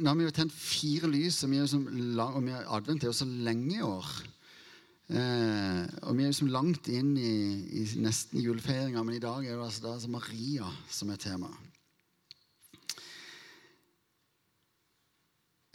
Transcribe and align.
nå 0.00 0.10
har 0.10 0.18
vi 0.18 0.26
jo 0.26 0.34
tent 0.34 0.54
fire 0.54 1.10
lys, 1.10 1.42
og, 1.44 1.52
vi 1.52 1.58
er 1.58 1.64
jo 1.64 1.72
som, 1.74 1.84
lang- 2.18 2.38
og 2.38 2.44
vi 2.46 2.54
er, 2.54 2.66
advent 2.76 3.04
er 3.04 3.12
jo 3.12 3.18
så 3.20 3.28
lenge 3.28 3.78
i 3.78 3.84
år. 3.84 4.10
Eh, 5.06 5.82
og 6.02 6.16
vi 6.18 6.24
er 6.24 6.32
jo 6.32 6.38
som 6.40 6.50
langt 6.50 6.88
inn 6.90 7.12
i, 7.14 7.36
i 7.78 7.84
nesten 8.02 8.42
julefeiringa, 8.42 9.04
men 9.06 9.16
i 9.18 9.22
dag 9.22 9.46
er 9.46 9.54
det 9.54 9.68
altså 9.68 9.84
da 9.84 9.94
altså 9.94 10.10
Maria 10.10 10.70
som 10.90 11.12
er 11.14 11.22
tema. 11.22 11.52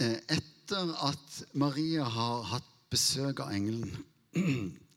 Eh, 0.02 0.18
etter 0.36 0.96
at 1.08 1.42
Maria 1.54 2.08
har 2.12 2.48
hatt 2.56 2.70
besøk 2.92 3.40
av 3.44 3.54
engelen 3.56 3.92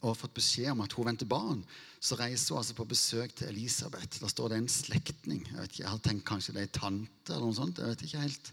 og 0.00 0.16
fått 0.18 0.36
beskjed 0.36 0.70
om 0.72 0.84
at 0.84 0.94
hun 0.94 1.08
venter 1.08 1.28
barn, 1.28 1.64
så 1.98 2.18
reiser 2.18 2.54
hun 2.54 2.60
altså 2.60 2.76
på 2.78 2.86
besøk 2.88 3.34
til 3.34 3.50
Elisabeth. 3.50 4.20
Da 4.22 4.30
står 4.30 4.52
det 4.52 4.60
en 4.60 4.70
slektning. 4.70 5.42
Jeg 5.48 5.58
vet 5.58 5.72
ikke, 5.72 5.82
jeg 5.82 5.90
har 5.90 6.04
tenkt 6.04 6.28
kanskje 6.28 6.54
det 6.54 6.62
er 6.62 6.68
en 6.68 6.78
tante 6.78 7.34
eller 7.34 7.48
noe 7.48 7.58
sånt. 7.58 7.82
jeg 7.82 7.94
vet 7.94 8.06
ikke 8.06 8.22
helt. 8.22 8.52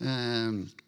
Eh, 0.00 0.82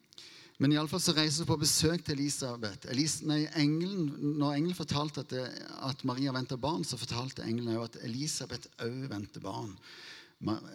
men 0.57 0.73
iallfall 0.73 1.03
så 1.05 1.13
reiser 1.13 1.45
hun 1.45 1.51
på 1.51 1.61
besøk 1.67 2.05
til 2.05 2.17
Elisabeth. 2.17 2.89
Elis, 2.89 3.19
nei, 3.29 3.43
når 3.45 4.57
engelen 4.57 4.79
fortalte 4.79 5.27
at, 5.27 5.33
det, 5.35 5.45
at 5.85 6.05
Maria 6.09 6.33
venter 6.33 6.57
barn, 6.61 6.85
så 6.85 6.97
fortalte 6.97 7.45
engelen 7.45 7.77
at 7.83 7.99
Elisabeth 8.07 8.71
òg 8.81 9.05
venter 9.13 9.45
barn. 9.45 9.75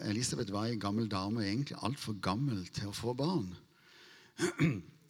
Elisabeth 0.10 0.54
var 0.54 0.70
ei 0.70 0.78
gammel 0.82 1.10
dame, 1.10 1.48
egentlig 1.48 1.80
altfor 1.82 2.18
gammel 2.22 2.62
til 2.74 2.92
å 2.92 2.96
få 2.98 3.18
barn. 3.18 3.50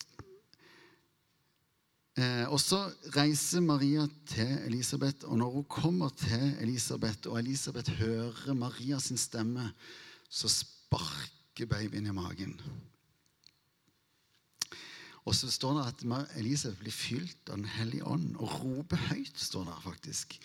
Eh, 2.19 2.43
og 2.51 2.59
så 2.59 2.81
reiser 3.15 3.63
Maria 3.63 4.03
til 4.27 4.49
Elisabeth, 4.67 5.23
og 5.29 5.37
når 5.39 5.51
hun 5.55 5.67
kommer 5.71 6.09
til 6.19 6.57
Elisabeth, 6.59 7.29
og 7.31 7.39
Elisabeth 7.39 7.91
hører 8.01 8.53
Maria 8.53 8.99
sin 8.99 9.17
stemme, 9.17 9.69
så 10.29 10.51
sparker 10.51 11.69
babyen 11.69 12.07
i 12.07 12.15
magen. 12.15 12.57
Og 15.23 15.35
så 15.37 15.51
står 15.51 15.77
det 15.77 15.87
at 15.87 16.37
Elisabeth 16.41 16.81
blir 16.81 16.91
fylt 16.91 17.49
av 17.49 17.61
Den 17.61 17.69
hellige 17.77 18.07
ånd 18.09 18.35
og 18.41 18.55
roper 18.63 18.97
høyt, 19.11 19.37
står 19.37 19.67
det 19.69 19.83
faktisk. 19.83 20.39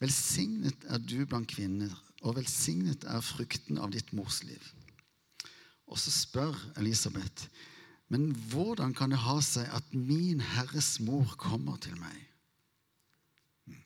Velsignet 0.00 0.86
er 0.88 1.02
du 1.02 1.26
blant 1.26 1.50
kvinner, 1.50 1.92
og 2.22 2.38
velsignet 2.38 3.04
er 3.04 3.20
frukten 3.20 3.78
av 3.78 3.90
ditt 3.92 4.14
mors 4.16 4.40
liv. 4.46 4.62
Og 5.90 5.98
så 5.98 6.12
spør 6.14 6.56
Elisabeth, 6.78 7.50
men 8.10 8.30
hvordan 8.50 8.94
kan 8.94 9.12
det 9.12 9.22
ha 9.22 9.36
seg 9.44 9.68
at 9.70 9.94
min 9.94 10.42
Herres 10.42 10.96
mor 11.06 11.36
kommer 11.38 11.78
til 11.82 11.94
meg? 12.00 12.16
Mm. 13.70 13.82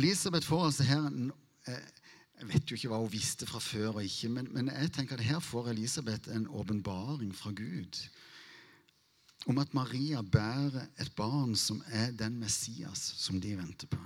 Elisabeth 0.00 0.48
får 0.48 0.64
altså 0.70 0.86
her 0.88 1.10
en, 1.10 1.32
eh, 1.68 1.90
Jeg 2.40 2.48
vet 2.48 2.70
jo 2.70 2.74
ikke 2.74 2.88
hva 2.90 2.98
hun 2.98 3.12
visste 3.12 3.46
fra 3.46 3.60
før, 3.62 3.92
og 3.94 4.04
ikke, 4.04 4.28
men, 4.28 4.48
men 4.52 4.66
jeg 4.68 4.90
tenker 4.92 5.14
at 5.14 5.24
her 5.24 5.38
får 5.38 5.68
Elisabeth 5.70 6.32
en 6.34 6.48
åpenbaring 6.48 7.30
fra 7.36 7.52
Gud 7.54 8.00
om 9.46 9.58
at 9.60 9.74
Maria 9.74 10.22
bærer 10.22 10.86
et 11.00 11.12
barn 11.16 11.54
som 11.56 11.82
er 11.92 12.10
den 12.10 12.38
Messias 12.40 12.98
som 13.20 13.40
de 13.40 13.56
venter 13.56 13.86
på. 13.86 14.00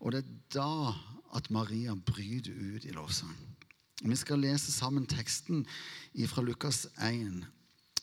Og 0.00 0.12
det 0.12 0.24
er 0.24 0.32
da 0.54 0.92
at 1.34 1.50
Maria 1.50 1.94
bryter 1.94 2.52
ut 2.52 2.84
i 2.84 2.92
lovsang. 2.94 3.36
Vi 4.02 4.16
skal 4.16 4.42
lese 4.42 4.72
sammen 4.72 5.06
teksten 5.06 5.64
fra 6.28 6.42
Lukas 6.42 6.86
1. 6.98 7.44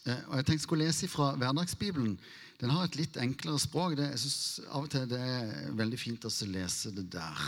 Eh, 0.05 0.21
Og 0.27 0.35
jeg 0.37 0.45
tenkte 0.45 0.53
jeg 0.53 0.65
skulle 0.65 0.85
lese 0.85 1.07
fra 1.07 1.35
Hverdagsbibelen. 1.37 2.15
Den 2.61 2.69
har 2.73 2.85
et 2.85 2.95
litt 2.97 3.17
enklere 3.17 3.59
språk. 3.59 3.97
Det, 3.97 4.09
jeg 4.13 4.23
synes 4.23 4.61
Av 4.69 4.85
og 4.85 4.89
til 4.93 5.07
det 5.09 5.19
er 5.19 5.75
veldig 5.77 5.99
fint 5.99 6.25
å 6.25 6.33
lese 6.49 6.93
det 6.95 7.07
der. 7.13 7.45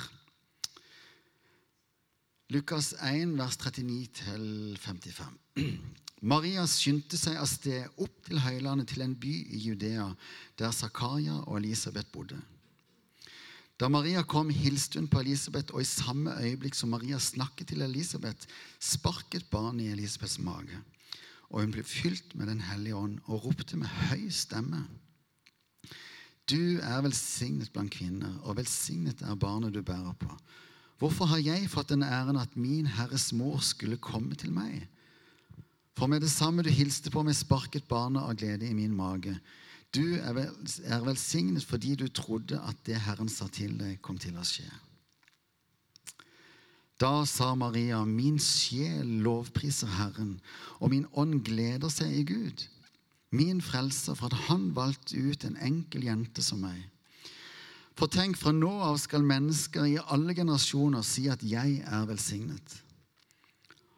Lukas 2.54 2.94
1, 3.02 3.34
vers 3.40 3.58
39-55. 3.58 5.38
Maria 6.34 6.64
skyndte 6.70 7.18
seg 7.20 7.36
av 7.36 7.50
sted 7.50 8.00
opp 8.00 8.28
til 8.28 8.40
høylandet 8.40 8.94
til 8.94 9.04
en 9.04 9.16
by 9.18 9.34
i 9.58 9.60
Judea, 9.66 10.06
der 10.60 10.72
Zakaria 10.72 11.42
og 11.44 11.58
Elisabeth 11.58 12.14
bodde. 12.14 12.38
Da 13.82 13.90
Maria 13.90 14.22
kom, 14.24 14.52
hilste 14.54 15.02
hun 15.02 15.10
på 15.12 15.20
Elisabeth, 15.20 15.74
og 15.74 15.82
i 15.82 15.90
samme 15.90 16.38
øyeblikk 16.46 16.78
som 16.78 16.94
Maria 16.94 17.18
snakket 17.20 17.74
til 17.74 17.84
Elisabeth, 17.84 18.48
sparket 18.80 19.50
barnet 19.52 19.88
i 19.88 19.92
Elisabeths 19.98 20.38
mage. 20.40 20.78
Og 21.54 21.62
hun 21.62 21.74
ble 21.76 21.86
fylt 21.86 22.34
med 22.36 22.50
Den 22.50 22.64
hellige 22.66 22.98
ånd 22.98 23.20
og 23.30 23.46
ropte 23.46 23.78
med 23.78 23.92
høy 24.10 24.28
stemme. 24.34 24.84
Du 26.50 26.80
er 26.82 27.04
velsignet 27.06 27.72
blant 27.72 27.94
kvinner, 27.94 28.34
og 28.44 28.58
velsignet 28.58 29.22
er 29.24 29.38
barnet 29.40 29.76
du 29.76 29.82
bærer 29.86 30.16
på. 30.20 30.34
Hvorfor 31.00 31.30
har 31.32 31.40
jeg 31.44 31.70
fått 31.72 31.94
den 31.94 32.04
æren 32.04 32.40
at 32.40 32.58
min 32.60 32.90
Herres 32.98 33.32
mor 33.36 33.62
skulle 33.64 34.02
komme 34.02 34.36
til 34.36 34.52
meg? 34.56 34.88
For 35.98 36.10
med 36.10 36.24
det 36.26 36.32
samme 36.34 36.66
du 36.66 36.72
hilste 36.74 37.12
på 37.14 37.24
meg, 37.24 37.38
sparket 37.38 37.88
barnet 37.88 38.26
av 38.26 38.36
glede 38.40 38.68
i 38.68 38.76
min 38.76 38.96
mage. 38.96 39.36
Du 39.94 40.18
er, 40.18 41.04
velsignet 41.06 41.66
fordi 41.70 41.94
du 41.96 42.08
trodde 42.10 42.58
at 42.66 42.80
det 42.88 42.98
Herren 43.06 43.30
sa 43.30 43.46
til 43.48 43.78
deg, 43.78 44.00
kom 44.02 44.18
til 44.18 44.36
å 44.40 44.46
skje. 44.48 44.66
Da 47.04 47.26
sa 47.28 47.50
Maria, 47.52 48.06
min 48.08 48.38
sjel 48.40 49.10
lovpriser 49.26 49.90
Herren, 49.98 50.38
og 50.80 50.94
min 50.94 51.04
ånd 51.20 51.42
gleder 51.44 51.92
seg 51.92 52.14
i 52.16 52.24
Gud, 52.24 52.64
min 53.36 53.60
frelser, 53.60 54.16
for 54.16 54.32
at 54.32 54.46
han 54.48 54.70
valgte 54.78 55.20
ut 55.20 55.44
en 55.44 55.58
enkel 55.60 56.06
jente 56.08 56.46
som 56.46 56.64
meg. 56.64 56.80
For 58.00 58.08
tenk, 58.08 58.40
fra 58.40 58.56
nå 58.56 58.72
av 58.88 59.02
skal 59.04 59.28
mennesker 59.28 59.90
i 59.90 60.00
alle 60.16 60.32
generasjoner 60.38 61.04
si 61.04 61.28
at 61.28 61.44
jeg 61.44 61.82
er 61.84 62.08
velsignet. 62.08 62.80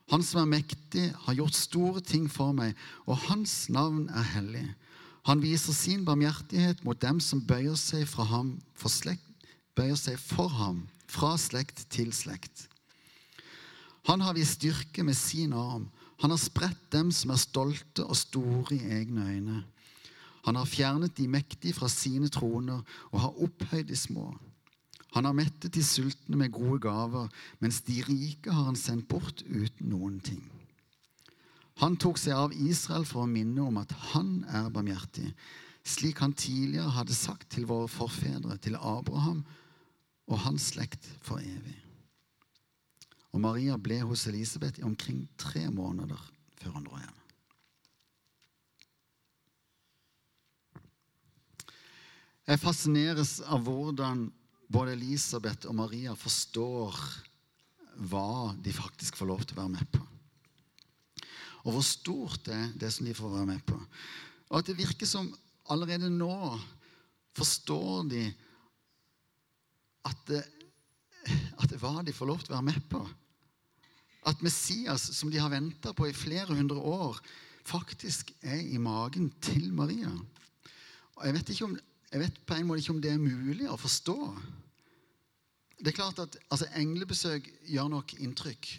Han 0.09 0.25
som 0.25 0.41
er 0.41 0.51
mektig, 0.57 1.05
har 1.27 1.37
gjort 1.37 1.61
store 1.61 2.01
ting 2.01 2.25
for 2.31 2.57
meg, 2.57 2.73
og 3.05 3.21
hans 3.29 3.67
navn 3.69 4.07
er 4.09 4.31
hellig. 4.33 4.67
Han 5.29 5.45
viser 5.45 5.77
sin 5.77 6.09
barmhjertighet 6.09 6.81
mot 6.85 6.97
dem 7.05 7.21
som 7.21 7.45
bøyer 7.45 7.77
seg, 7.77 8.09
ham, 8.33 8.55
for, 8.73 8.89
slekt, 8.89 9.45
bøyer 9.77 9.97
seg 9.99 10.17
for 10.17 10.49
ham 10.57 10.87
fra 11.05 11.35
slekt 11.37 11.85
til 11.93 12.09
slekt. 12.13 12.65
Han 14.05 14.21
har 14.21 14.35
vist 14.37 14.59
styrke 14.59 15.03
med 15.03 15.17
sin 15.17 15.53
arm. 15.53 15.89
Han 16.21 16.31
har 16.31 16.39
spredt 16.39 16.91
dem 16.93 17.11
som 17.11 17.33
er 17.33 17.41
stolte 17.41 18.05
og 18.05 18.17
store 18.17 18.77
i 18.77 18.83
egne 18.99 19.25
øyne. 19.29 19.63
Han 20.45 20.55
har 20.55 20.69
fjernet 20.69 21.17
de 21.17 21.27
mektige 21.27 21.73
fra 21.73 21.89
sine 21.89 22.29
troner 22.29 22.83
og 23.11 23.19
har 23.21 23.41
opphøyd 23.41 23.89
de 23.89 23.97
små. 23.97 24.29
Han 25.15 25.25
har 25.25 25.33
mettet 25.33 25.73
de 25.73 25.83
sultne 25.83 26.37
med 26.37 26.51
gode 26.51 26.79
gaver, 26.83 27.27
mens 27.59 27.81
de 27.81 28.01
rike 28.03 28.51
har 28.51 28.67
han 28.67 28.75
sendt 28.75 29.07
bort 29.07 29.41
uten 29.47 29.89
noen 29.89 30.19
ting. 30.19 30.43
Han 31.81 31.97
tok 31.99 32.19
seg 32.19 32.35
av 32.35 32.53
Israel 32.53 33.07
for 33.07 33.23
å 33.23 33.31
minne 33.31 33.63
om 33.63 33.79
at 33.81 33.91
han 34.11 34.43
er 34.51 34.69
barmhjertig, 34.71 35.31
slik 35.85 36.21
han 36.23 36.35
tidligere 36.35 36.93
hadde 36.97 37.15
sagt 37.15 37.49
til 37.55 37.67
våre 37.69 37.89
forfedre, 37.91 38.57
til 38.57 38.77
Abraham 38.79 39.43
og 40.27 40.39
hans 40.45 40.71
slekt 40.73 41.09
for 41.23 41.39
evig. 41.39 41.84
Og 43.35 43.41
Maria 43.43 43.75
ble 43.75 43.99
hos 44.07 44.23
Elisabeth 44.31 44.79
i 44.79 44.87
omkring 44.87 45.25
tre 45.35 45.65
måneder 45.67 46.21
før 46.55 46.77
han 46.77 46.85
dro 46.87 46.95
hjem. 47.01 47.21
Jeg 52.45 52.61
fascineres 52.61 53.39
av 53.43 53.65
hvordan 53.65 54.29
både 54.71 54.93
Elisabeth 54.95 55.67
og 55.67 55.75
Maria 55.81 56.13
forstår 56.15 56.95
hva 58.07 58.53
de 58.61 58.71
faktisk 58.75 59.19
får 59.19 59.29
lov 59.33 59.43
til 59.43 59.57
å 59.57 59.63
være 59.63 59.73
med 59.73 59.91
på. 59.91 60.01
Og 61.65 61.75
hvor 61.75 61.85
stort 61.85 62.45
det 62.45 62.55
er, 62.55 62.71
det 62.85 62.93
som 62.93 63.09
de 63.09 63.17
får 63.17 63.33
være 63.33 63.49
med 63.49 63.65
på. 63.67 63.75
Og 64.51 64.59
at 64.59 64.69
det 64.69 64.77
virker 64.77 65.09
som 65.09 65.27
allerede 65.73 66.11
nå 66.13 66.37
forstår 67.35 68.07
de 68.13 68.23
at 70.05 70.25
det, 70.29 70.43
at 71.57 71.67
det 71.71 71.81
hva 71.81 71.99
de 72.05 72.13
får 72.13 72.29
lov 72.29 72.43
til 72.45 72.53
å 72.53 72.59
være 72.59 72.69
med 72.69 72.83
på. 72.91 73.01
At 74.25 74.41
Messias, 74.41 75.03
som 75.13 75.29
de 75.31 75.39
har 75.41 75.51
venta 75.53 75.93
på 75.93 76.07
i 76.09 76.15
flere 76.15 76.55
hundre 76.55 76.77
år, 76.81 77.19
faktisk 77.65 78.31
er 78.41 78.61
i 78.61 78.77
magen 78.81 79.31
til 79.41 79.71
Maria. 79.73 80.11
Og 81.15 81.25
jeg 81.25 81.33
vet, 81.37 81.51
om, 81.61 81.77
jeg 82.11 82.21
vet 82.25 82.39
på 82.45 82.57
en 82.57 82.67
måte 82.67 82.83
ikke 82.83 82.95
om 82.95 83.01
det 83.01 83.13
er 83.13 83.21
mulig 83.21 83.69
å 83.69 83.77
forstå. 83.79 84.17
Det 85.79 85.91
er 85.91 85.97
klart 85.97 86.21
at 86.23 86.37
altså, 86.49 86.67
Englebesøk 86.79 87.47
gjør 87.69 87.89
nok 87.93 88.15
inntrykk, 88.23 88.69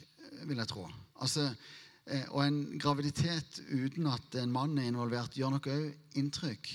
vil 0.49 0.62
jeg 0.62 0.70
tro. 0.70 0.87
Altså, 1.23 1.49
eh, 2.06 2.26
og 2.29 2.43
en 2.44 2.61
graviditet 2.81 3.61
uten 3.70 4.09
at 4.11 4.38
en 4.41 4.53
mann 4.53 4.76
er 4.79 4.91
involvert, 4.91 5.37
gjør 5.37 5.56
nok 5.56 5.70
òg 5.73 6.19
inntrykk. 6.20 6.73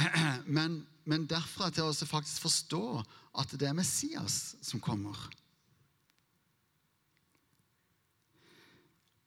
Men, 0.56 0.84
men 1.02 1.24
derfra 1.26 1.66
til 1.74 1.88
å 1.88 2.06
faktisk 2.06 2.44
forstå 2.44 2.82
at 3.42 3.54
det 3.58 3.66
er 3.66 3.74
Messias 3.74 4.54
som 4.62 4.78
kommer 4.78 5.18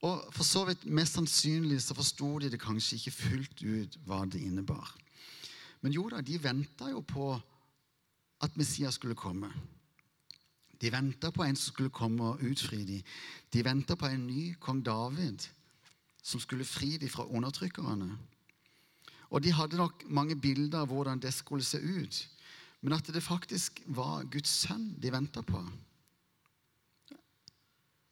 Og 0.04 0.24
for 0.36 0.44
så 0.44 0.66
vidt 0.68 0.86
mest 0.86 1.16
sannsynlig 1.16 1.80
så 1.82 1.96
forsto 1.96 2.36
de 2.44 2.52
det 2.52 2.60
kanskje 2.60 3.00
ikke 3.00 3.16
fullt 3.16 3.64
ut 3.64 3.98
hva 4.08 4.24
det 4.28 4.42
innebar. 4.44 4.90
Men 5.82 5.96
jo 5.96 6.10
da, 6.12 6.20
de 6.22 6.40
venta 6.44 6.90
jo 6.92 7.00
på 7.08 7.30
at 8.44 8.58
Messias 8.60 9.00
skulle 9.00 9.16
komme. 9.16 9.52
De 10.82 10.92
venta 10.92 11.32
på 11.32 11.44
en 11.44 11.56
som 11.56 11.72
skulle 11.72 11.94
komme 11.96 12.34
og 12.34 12.44
utfri 12.44 12.82
dem. 12.84 13.04
De 13.54 13.64
venta 13.64 13.96
på 13.96 14.10
en 14.12 14.28
ny 14.28 14.54
kong 14.60 14.84
David 14.84 15.48
som 16.24 16.40
skulle 16.40 16.68
fri 16.68 16.98
dem 16.98 17.12
fra 17.12 17.28
undertrykkerne. 17.28 18.10
Og 19.32 19.44
de 19.44 19.52
hadde 19.52 19.80
nok 19.80 20.04
mange 20.08 20.36
bilder 20.36 20.84
av 20.84 20.92
hvordan 20.92 21.20
det 21.20 21.32
skulle 21.34 21.64
se 21.64 21.80
ut. 21.80 22.20
Men 22.82 22.94
at 23.00 23.08
det 23.08 23.24
faktisk 23.24 23.80
var 23.88 24.28
Guds 24.32 24.52
sønn 24.52 24.94
de 25.00 25.12
venta 25.12 25.42
på, 25.42 25.64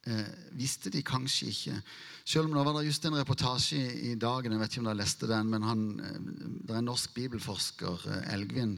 eh, 0.08 0.34
visste 0.58 0.92
de 0.94 1.04
kanskje 1.06 1.50
ikke. 1.52 1.78
Selv 2.26 2.50
om 2.50 2.56
det 2.56 2.66
var 2.66 2.84
just 2.86 3.06
en 3.06 3.18
reportasje 3.20 3.80
i, 3.80 4.16
Dagen, 4.16 4.52
jeg 4.52 4.62
vet 4.62 4.74
ikke 4.74 4.84
om 4.84 4.90
dere 4.90 5.02
leste 5.02 5.30
den, 5.30 5.50
men 5.52 5.66
han, 5.66 5.88
eh, 6.00 6.20
det 6.66 6.76
er 6.76 6.82
en 6.82 6.92
norsk 6.92 7.14
bibelforsker, 7.18 8.08
eh, 8.10 8.34
Elgvin, 8.34 8.78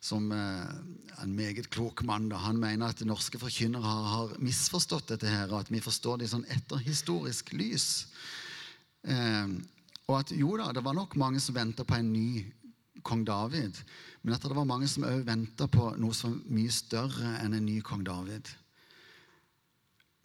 som 0.00 0.30
er 0.32 0.68
eh, 0.68 1.24
en 1.24 1.34
meget 1.36 1.70
klok 1.70 2.02
mann. 2.08 2.28
Da. 2.30 2.40
Han 2.46 2.60
mener 2.60 2.88
at 2.88 3.04
norske 3.04 3.38
forkynnere 3.38 3.84
har, 3.84 4.06
har, 4.14 4.38
misforstått 4.38 5.12
dette 5.14 5.28
her, 5.28 5.50
og 5.52 5.60
at 5.60 5.72
vi 5.72 5.82
forstår 5.84 6.20
det 6.20 6.28
i 6.28 6.34
sånn 6.34 6.48
etterhistorisk 6.48 7.52
lys. 7.52 7.90
Eh, 9.04 9.58
og 10.08 10.16
at 10.18 10.32
jo 10.34 10.56
da, 10.58 10.72
det 10.74 10.84
var 10.84 10.96
nok 10.96 11.14
mange 11.20 11.40
som 11.40 11.54
venta 11.54 11.84
på 11.86 11.94
en 11.94 12.12
ny 12.12 12.42
kong 13.06 13.22
David, 13.24 13.78
men 14.22 14.34
at 14.34 14.42
det 14.44 14.56
var 14.56 14.68
mange 14.68 14.88
som 14.90 15.06
òg 15.08 15.22
venta 15.24 15.68
på 15.70 15.92
noe 16.00 16.16
som 16.16 16.34
mye 16.52 16.72
større 16.74 17.36
enn 17.40 17.54
en 17.56 17.64
ny 17.64 17.78
kong 17.84 18.02
David. 18.04 18.50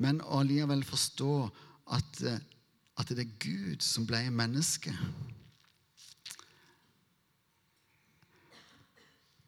Men 0.03 0.21
allikevel 0.21 0.83
forstå 0.83 1.33
at, 1.95 2.21
eh, 2.27 2.39
at 2.97 3.09
det 3.09 3.25
er 3.25 3.38
Gud 3.39 3.83
som 3.83 4.07
ble 4.07 4.25
menneske. 4.31 4.92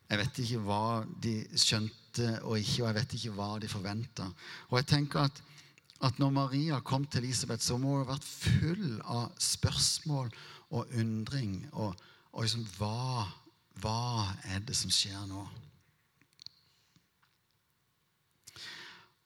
Jeg 0.07 0.21
vet 0.21 0.39
ikke 0.39 0.63
hva 0.63 1.03
de 1.23 1.33
skjønte 1.59 2.29
og 2.47 2.61
ikke, 2.61 2.83
og 2.83 2.87
jeg 2.87 2.95
vet 2.95 3.15
ikke 3.17 3.33
hva 3.35 3.49
de 3.59 3.67
forventa. 3.71 4.29
Og 4.69 4.79
jeg 4.79 4.87
tenker 4.93 5.27
at, 5.27 5.41
at 6.07 6.19
når 6.21 6.31
Maria 6.31 6.79
kom 6.79 7.05
til 7.05 7.25
Elisabeth, 7.25 7.63
så 7.63 7.75
må 7.77 7.97
hun 7.97 8.05
ha 8.05 8.13
vært 8.13 8.29
full 8.29 9.01
av 9.03 9.33
spørsmål 9.43 10.31
og 10.71 10.95
undring. 10.95 11.59
Og, 11.73 11.91
og 12.31 12.47
liksom 12.47 12.63
hva, 12.77 13.27
hva 13.83 14.31
er 14.47 14.63
det 14.63 14.79
som 14.79 14.93
skjer 14.93 15.27
nå? 15.27 15.43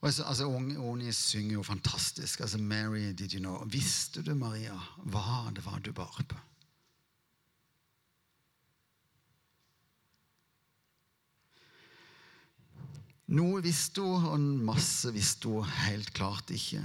Altså, 0.01 0.23
altså 0.23 0.45
Unge 0.45 1.13
synger 1.13 1.53
jo 1.53 1.63
fantastisk. 1.63 2.39
altså 2.39 2.57
Mary, 2.57 3.13
did 3.13 3.33
you 3.33 3.39
know? 3.39 3.65
Visste 3.65 4.21
du, 4.21 4.33
Maria, 4.35 4.77
hva 5.05 5.51
det 5.55 5.65
var 5.65 5.79
du 5.79 5.91
bar 5.91 6.23
på? 6.27 6.39
Noe 13.31 13.61
visste 13.63 14.03
hun, 14.03 14.25
og 14.27 14.39
masse 14.67 15.11
visste 15.15 15.47
hun 15.47 15.69
helt 15.85 16.11
klart 16.13 16.51
ikke. 16.51 16.81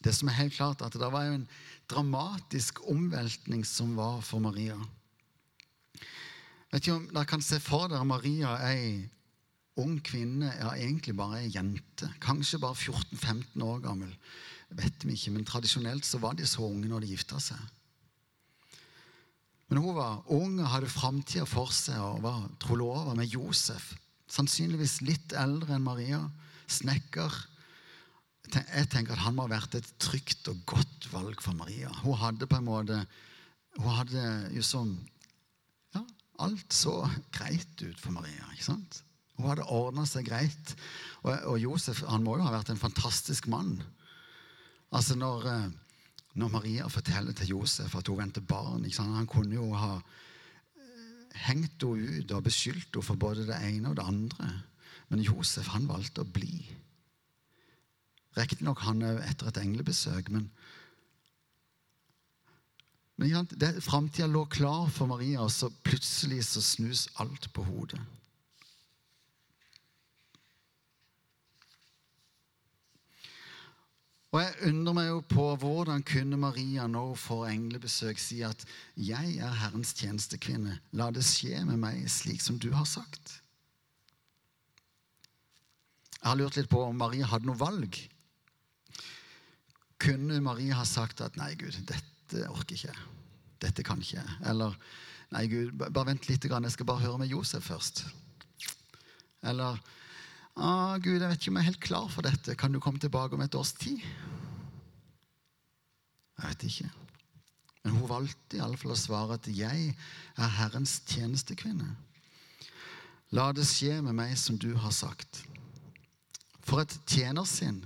Det 0.00 0.12
som 0.14 0.30
er 0.30 0.38
helt 0.38 0.54
klart, 0.54 0.84
at 0.86 0.94
det 0.94 1.10
var 1.12 1.26
jo 1.26 1.40
en 1.40 1.48
dramatisk 1.90 2.78
omveltning 2.88 3.64
som 3.66 3.96
var 3.98 4.20
for 4.24 4.38
Maria. 4.38 4.78
Vet 6.70 6.84
ikke 6.84 6.94
om 6.94 7.08
Dere 7.10 7.26
kan 7.26 7.42
se 7.42 7.58
for 7.60 7.90
dere 7.90 8.06
Maria 8.06 8.54
er 8.62 8.76
ei 8.76 8.92
ung 9.80 9.98
kvinne, 10.04 10.52
ja 10.58 10.74
egentlig 10.76 11.16
bare 11.18 11.42
ei 11.42 11.50
jente. 11.50 12.08
Kanskje 12.22 12.60
bare 12.62 12.78
14-15 12.78 13.64
år 13.64 13.82
gammel. 13.84 14.14
vet 14.70 15.04
vi 15.04 15.16
ikke, 15.16 15.30
Men 15.30 15.44
tradisjonelt 15.44 16.04
så 16.04 16.18
var 16.18 16.34
de 16.34 16.46
så 16.46 16.62
unge 16.62 16.88
når 16.88 17.00
de 17.00 17.06
gifta 17.14 17.40
seg. 17.40 17.58
Men 19.68 19.82
hun 19.82 19.94
var 19.94 20.22
ung 20.34 20.60
og 20.60 20.70
hadde 20.70 20.90
framtida 20.90 21.46
for 21.46 21.70
seg 21.74 21.98
og 21.98 22.22
var 22.22 22.48
trolova 22.58 23.14
med 23.14 23.30
Josef, 23.30 23.94
Sannsynligvis 24.30 25.00
litt 25.02 25.32
eldre 25.34 25.74
enn 25.74 25.82
Maria. 25.82 26.20
Snekker. 26.70 27.34
Jeg 28.54 28.86
tenker 28.90 29.16
at 29.16 29.24
han 29.24 29.34
må 29.34 29.48
ha 29.48 29.50
vært 29.56 29.74
et 29.78 29.88
trygt 30.02 30.46
og 30.52 30.60
godt 30.70 31.08
valg 31.10 31.42
for 31.42 31.58
Maria. 31.58 31.90
Hun 32.04 32.18
hadde 32.18 32.46
på 32.46 32.60
en 32.60 32.66
måte 32.66 33.00
Hun 33.78 33.92
hadde 33.94 34.22
jo 34.54 34.62
sånn 34.66 34.96
Ja, 35.94 36.02
alt 36.46 36.74
så 36.74 36.94
greit 37.34 37.82
ut 37.82 37.98
for 37.98 38.14
Maria. 38.14 38.46
ikke 38.54 38.68
sant? 38.70 39.02
Hun 39.40 39.48
hadde 39.48 39.68
ordna 39.72 40.06
seg 40.08 40.28
greit. 40.28 40.74
Og, 41.24 41.32
og, 41.32 41.56
Josef 41.60 42.02
han 42.08 42.24
må 42.24 42.36
jo 42.38 42.46
ha 42.46 42.54
vært 42.54 42.72
en 42.72 42.80
fantastisk 42.80 43.48
mann. 43.52 43.78
Altså 44.96 45.16
når, 45.18 45.46
eh, 45.48 45.68
når 46.40 46.52
Maria 46.52 46.88
forteller 46.92 47.36
til 47.36 47.54
Josef 47.54 47.94
at 47.96 48.08
hun 48.10 48.18
venter 48.18 48.42
barn 48.42 48.84
Han 48.84 49.28
kunne 49.30 49.54
jo 49.54 49.70
ha 49.74 50.00
hengt 51.46 51.82
henne 51.82 52.20
ut 52.20 52.32
og 52.36 52.44
beskyldt 52.44 52.94
henne 52.94 53.06
for 53.06 53.16
både 53.16 53.46
det 53.48 53.58
ene 53.64 53.90
og 53.90 53.96
det 53.96 54.06
andre. 54.06 54.50
Men 55.08 55.24
Josef 55.24 55.72
han 55.74 55.88
valgte 55.88 56.22
å 56.22 56.32
bli. 56.38 56.66
Riktignok 58.36 58.84
han 58.86 59.02
òg 59.02 59.24
etter 59.26 59.50
et 59.50 59.62
englebesøk, 59.64 60.30
men 60.30 60.50
men 63.20 63.82
Framtida 63.84 64.24
lå 64.26 64.46
klar 64.48 64.86
for 64.88 65.10
Maria, 65.10 65.42
og 65.44 65.50
så 65.52 65.68
plutselig 65.84 66.40
så 66.48 66.62
snus 66.64 67.02
alt 67.20 67.50
på 67.52 67.62
hodet. 67.66 68.00
Og 74.30 74.38
jeg 74.38 74.70
undrer 74.70 74.94
meg 74.94 75.08
jo 75.08 75.20
på 75.26 75.44
hvordan 75.58 76.04
kunne 76.06 76.38
Maria 76.38 76.84
nå 76.86 77.02
for 77.18 77.48
englebesøk 77.50 78.18
si 78.22 78.42
at 78.46 78.62
'Jeg 78.96 79.38
er 79.42 79.56
Herrens 79.58 79.92
tjenestekvinne. 79.98 80.78
La 80.92 81.10
det 81.10 81.24
skje 81.26 81.64
med 81.66 81.80
meg 81.82 82.06
slik 82.06 82.40
som 82.40 82.58
du 82.58 82.70
har 82.72 82.86
sagt'. 82.86 83.40
Jeg 86.22 86.28
har 86.28 86.36
lurt 86.36 86.56
litt 86.56 86.70
på 86.70 86.82
om 86.84 86.96
Maria 86.96 87.26
hadde 87.26 87.46
noe 87.48 87.58
valg. 87.58 87.96
Kunne 89.98 90.40
Maria 90.40 90.74
ha 90.74 90.84
sagt 90.84 91.20
at 91.20 91.36
'Nei, 91.36 91.54
Gud, 91.54 91.74
dette 91.86 92.48
orker 92.48 92.76
ikke 92.76 92.88
jeg. 92.88 92.98
Dette 93.60 93.82
kan 93.82 93.98
ikke 93.98 94.22
jeg.' 94.22 94.36
Eller 94.46 94.76
'Nei, 95.32 95.46
Gud, 95.48 95.72
bare 95.72 96.06
vent 96.06 96.28
litt, 96.28 96.44
jeg 96.44 96.70
skal 96.70 96.86
bare 96.86 97.02
høre 97.02 97.18
med 97.18 97.28
Josef 97.28 97.62
først.' 97.62 98.06
Eller 99.42 99.80
ah, 100.56 100.98
'Gud, 100.98 101.20
jeg 101.20 101.28
vet 101.28 101.40
ikke 101.40 101.50
om 101.50 101.56
jeg 101.56 101.62
er 101.62 101.70
helt 101.72 101.80
klar 101.80 102.08
for 102.08 102.22
dette. 102.22 102.54
Kan 102.54 102.72
du 102.72 102.80
komme 102.80 102.98
tilbake 103.00 103.34
om 103.34 103.40
et 103.40 103.54
års 103.54 103.72
tid?' 103.72 104.00
Jeg 106.40 106.48
vet 106.48 106.62
ikke. 106.62 106.90
Men 107.84 107.96
hun 107.96 108.08
valgte 108.08 108.56
iallfall 108.56 108.92
å 108.92 108.98
svare 108.98 109.36
at 109.36 109.48
'jeg 109.48 109.94
er 110.36 110.54
Herrens 110.58 111.00
tjenestekvinne'. 111.06 111.96
La 113.30 113.52
det 113.52 113.66
skje 113.68 114.00
med 114.02 114.16
meg 114.18 114.36
som 114.38 114.58
du 114.58 114.74
har 114.74 114.90
sagt. 114.90 115.44
For 116.66 116.80
et 116.82 116.98
tjenersinn. 117.06 117.84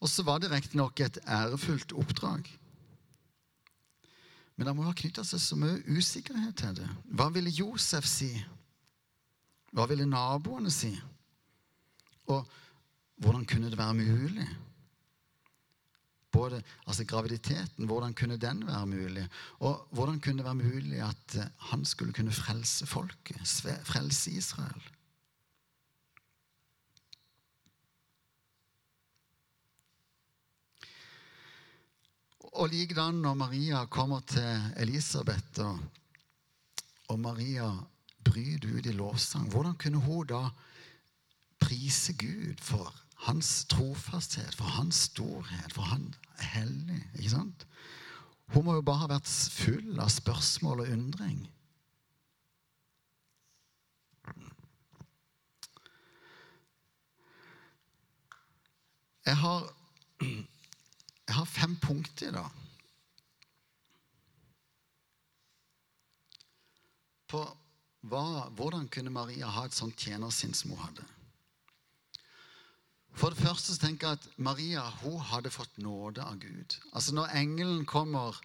Og 0.00 0.08
så 0.08 0.22
var 0.22 0.38
det 0.38 0.50
riktignok 0.50 1.00
et 1.00 1.18
ærefullt 1.26 1.92
oppdrag. 1.92 2.48
Men 4.56 4.66
det 4.66 4.74
må 4.76 4.86
ha 4.86 4.94
knytta 4.94 5.24
seg 5.24 5.40
så 5.40 5.56
mye 5.58 5.82
usikkerhet 5.90 6.56
til 6.58 6.74
det. 6.82 6.88
Hva 7.10 7.30
ville 7.34 7.50
Josef 7.50 8.06
si? 8.06 8.30
Hva 9.72 9.86
ville 9.88 10.04
naboene 10.08 10.70
si? 10.72 10.92
Og 12.32 12.44
hvordan 13.22 13.46
kunne 13.48 13.70
det 13.72 13.78
være 13.78 13.94
mulig? 13.94 14.48
Både, 16.32 16.62
altså 16.86 17.04
Graviditeten, 17.04 17.86
hvordan 17.86 18.14
kunne 18.14 18.36
den 18.40 18.66
være 18.66 18.86
mulig? 18.86 19.28
Og 19.60 19.88
hvordan 19.92 20.20
kunne 20.20 20.40
det 20.40 20.44
være 20.44 20.54
mulig 20.54 21.00
at 21.04 21.36
eh, 21.36 21.50
han 21.72 21.84
skulle 21.84 22.12
kunne 22.12 22.32
frelse 22.32 22.86
folket? 22.86 23.40
Frelse 23.84 24.30
Israel? 24.30 24.88
Og 32.52 32.68
likedan 32.68 33.20
når 33.24 33.34
Maria 33.34 33.84
kommer 33.84 34.20
til 34.28 34.72
Elisabeth, 34.76 35.60
og, 35.60 35.78
og 37.08 37.20
Maria 37.20 37.68
bryter 38.32 38.76
ut 38.78 38.86
i 38.86 38.96
lovsang. 38.96 39.50
Hvordan 39.50 39.76
kunne 39.76 40.00
hun 40.00 40.26
da 40.26 40.48
prise 41.60 42.12
Gud 42.18 42.60
for 42.60 42.94
hans 43.26 43.64
trofasthet, 43.70 44.54
for 44.54 44.64
hans 44.64 44.94
storhet, 45.10 45.72
for 45.72 45.82
han 45.82 46.14
er 46.38 46.44
hellig? 46.56 47.02
ikke 47.14 47.30
sant? 47.30 47.66
Hun 48.52 48.64
må 48.64 48.74
jo 48.74 48.84
bare 48.84 49.04
ha 49.04 49.10
vært 49.14 49.28
full 49.28 50.00
av 50.00 50.10
spørsmål 50.12 50.84
og 50.84 50.94
undring. 50.96 51.44
Jeg 59.22 59.36
har, 59.38 59.68
jeg 60.20 61.34
har 61.36 61.44
fem 61.44 61.76
punkter 61.80 62.28
i 62.28 62.34
dag. 62.34 62.50
På 67.30 67.44
hva, 68.02 68.48
hvordan 68.58 68.88
kunne 68.90 69.12
Maria 69.14 69.50
ha 69.54 69.66
et 69.66 69.76
sånt 69.76 69.98
tjenersinn 69.98 70.54
som 70.56 70.74
hun 70.74 70.82
hadde? 70.82 71.04
For 73.12 73.30
det 73.30 73.44
første 73.44 73.74
så 73.74 73.82
tenker 73.82 74.08
jeg 74.08 74.18
at 74.18 74.38
Maria 74.40 74.82
hun 75.02 75.18
hadde 75.30 75.52
fått 75.52 75.76
nåde 75.84 76.24
av 76.24 76.38
Gud. 76.40 76.78
Altså 76.92 77.14
Når 77.14 77.34
engelen 77.36 77.84
kommer 77.86 78.38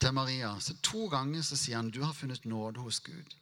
til 0.00 0.12
Maria, 0.12 0.52
så 0.60 0.76
to 0.84 1.08
ganger 1.12 1.42
så 1.44 1.56
sier 1.58 1.80
han 1.80 1.90
du 1.92 2.02
har 2.04 2.14
funnet 2.16 2.44
nåde 2.48 2.84
hos 2.84 3.00
Gud. 3.04 3.36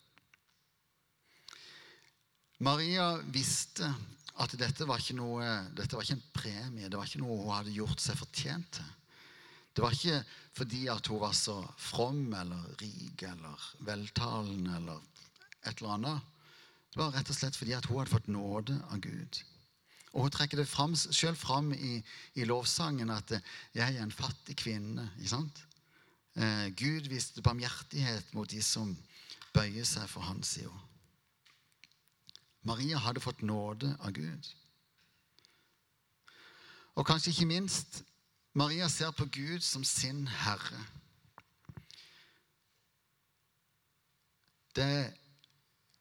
Maria 2.58 3.16
visste 3.30 3.90
at 4.38 4.54
dette 4.58 4.86
var 4.86 5.02
ikke 5.02 5.18
noe, 5.18 5.46
dette 5.74 5.94
var 5.94 6.06
ikke 6.06 6.16
en 6.16 6.30
premie, 6.34 6.88
det 6.88 6.98
var 6.98 7.06
ikke 7.06 7.22
noe 7.22 7.42
hun 7.42 7.54
hadde 7.54 7.74
gjort 7.74 8.02
seg 8.02 8.18
fortjent 8.18 8.78
til. 8.78 8.94
Det 9.74 9.84
var 9.84 9.94
ikke 9.94 10.22
fordi 10.58 10.86
at 10.90 11.06
hun 11.06 11.20
var 11.22 11.34
så 11.38 11.60
from 11.78 12.32
eller 12.34 12.64
rik 12.80 13.22
eller 13.28 13.66
veltalende 13.86 14.74
eller 14.80 15.17
et 15.68 15.78
eller 15.80 15.94
annet. 15.96 16.34
Det 16.92 17.00
var 17.00 17.14
rett 17.14 17.30
og 17.30 17.36
slett 17.36 17.56
fordi 17.56 17.76
at 17.76 17.86
hun 17.88 18.00
hadde 18.00 18.14
fått 18.14 18.28
nåde 18.32 18.76
av 18.88 19.00
Gud. 19.04 19.40
Og 20.16 20.24
hun 20.24 20.32
trekker 20.32 20.60
det 20.60 20.68
fram, 20.68 20.96
selv 20.96 21.36
fram 21.36 21.72
i, 21.76 21.98
i, 22.34 22.44
lovsangen 22.44 23.10
at 23.10 23.30
'jeg 23.74 23.96
er 23.96 24.02
en 24.02 24.12
fattig 24.12 24.56
kvinne'. 24.56 25.10
ikke 25.18 25.28
sant? 25.28 25.64
Eh, 26.34 26.68
Gud 26.70 27.08
viste 27.08 27.42
barmhjertighet 27.42 28.34
mot 28.34 28.50
de 28.50 28.62
som 28.62 28.96
bøyer 29.52 29.84
seg 29.84 30.08
for 30.08 30.20
hans 30.20 30.46
side. 30.46 30.72
Maria 32.62 32.98
hadde 32.98 33.20
fått 33.20 33.42
nåde 33.42 33.96
av 34.00 34.12
Gud. 34.12 34.54
Og 36.94 37.06
kanskje 37.06 37.30
ikke 37.30 37.46
minst 37.46 38.02
Maria 38.54 38.88
ser 38.88 39.10
på 39.10 39.24
Gud 39.24 39.60
som 39.60 39.84
sin 39.84 40.26
herre. 40.26 40.80
Det, 44.74 45.14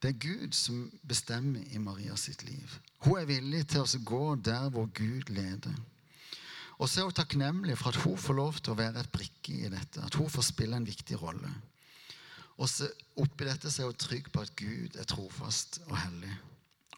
det 0.02 0.10
er 0.10 0.20
Gud 0.22 0.54
som 0.54 0.92
bestemmer 1.10 1.64
i 1.74 1.80
Maria 1.82 2.16
sitt 2.16 2.44
liv. 2.46 2.74
Hun 3.06 3.18
er 3.18 3.30
villig 3.30 3.64
til 3.72 3.82
å 3.82 4.02
gå 4.06 4.36
der 4.46 4.70
hvor 4.74 4.90
Gud 4.94 5.32
leder. 5.34 5.74
Og 6.78 6.90
så 6.90 7.02
er 7.02 7.08
hun 7.08 7.18
takknemlig 7.18 7.78
for 7.80 7.90
at 7.90 8.04
hun 8.04 8.18
får 8.22 8.38
lov 8.38 8.60
til 8.60 8.76
å 8.76 8.78
være 8.78 9.02
et 9.02 9.12
brikke 9.12 9.56
i 9.66 9.72
dette. 9.74 10.04
At 10.06 10.18
hun 10.20 10.30
får 10.30 10.46
spille 10.52 10.78
en 10.78 10.86
viktig 10.86 11.18
rolle. 11.22 11.50
Og 12.58 12.70
så 12.70 12.90
oppi 13.18 13.46
dette 13.46 13.72
så 13.74 13.84
er 13.84 13.90
hun 13.90 13.98
trygg 14.02 14.30
på 14.34 14.44
at 14.46 14.54
Gud 14.58 14.98
er 14.98 15.10
trofast 15.10 15.82
og 15.88 15.98
hellig 15.98 16.36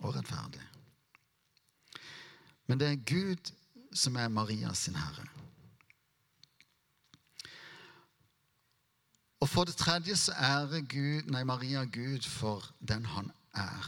og 0.01 0.15
rettferdig. 0.15 0.65
Men 2.67 2.79
det 2.79 2.91
er 2.91 3.07
Gud 3.07 3.51
som 3.95 4.19
er 4.19 4.31
Maria 4.31 4.73
sin 4.75 4.99
herre. 4.99 5.25
For 9.59 9.67
det 9.67 9.75
tredje 9.75 10.15
så 10.15 10.31
ærer 10.39 10.85
Gud, 10.87 11.25
nei, 11.33 11.41
Maria 11.43 11.81
Gud 11.83 12.23
for 12.23 12.63
den 12.79 13.03
han 13.11 13.25
er. 13.51 13.87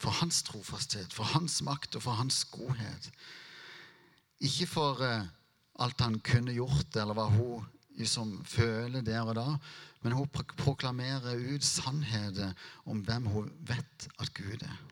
For 0.00 0.14
hans 0.22 0.38
trofasthet, 0.46 1.12
for 1.12 1.28
hans 1.28 1.58
makt 1.60 1.98
og 1.98 2.06
for 2.06 2.16
hans 2.16 2.38
godhet. 2.48 3.10
Ikke 4.40 4.64
for 4.64 5.02
uh, 5.04 5.26
alt 5.84 6.00
han 6.00 6.16
kunne 6.24 6.56
gjort, 6.56 6.96
eller 6.96 7.12
hva 7.20 7.28
hun 7.34 7.68
liksom 8.00 8.32
føler 8.48 9.04
der 9.04 9.28
og 9.28 9.36
da, 9.36 9.46
men 10.00 10.16
hun 10.16 10.32
proklamerer 10.56 11.36
ut 11.52 11.68
sannheten 11.68 12.56
om 12.88 13.04
hvem 13.04 13.28
hun 13.28 13.52
vet 13.68 14.08
at 14.16 14.32
Gud 14.32 14.64
er. 14.64 14.82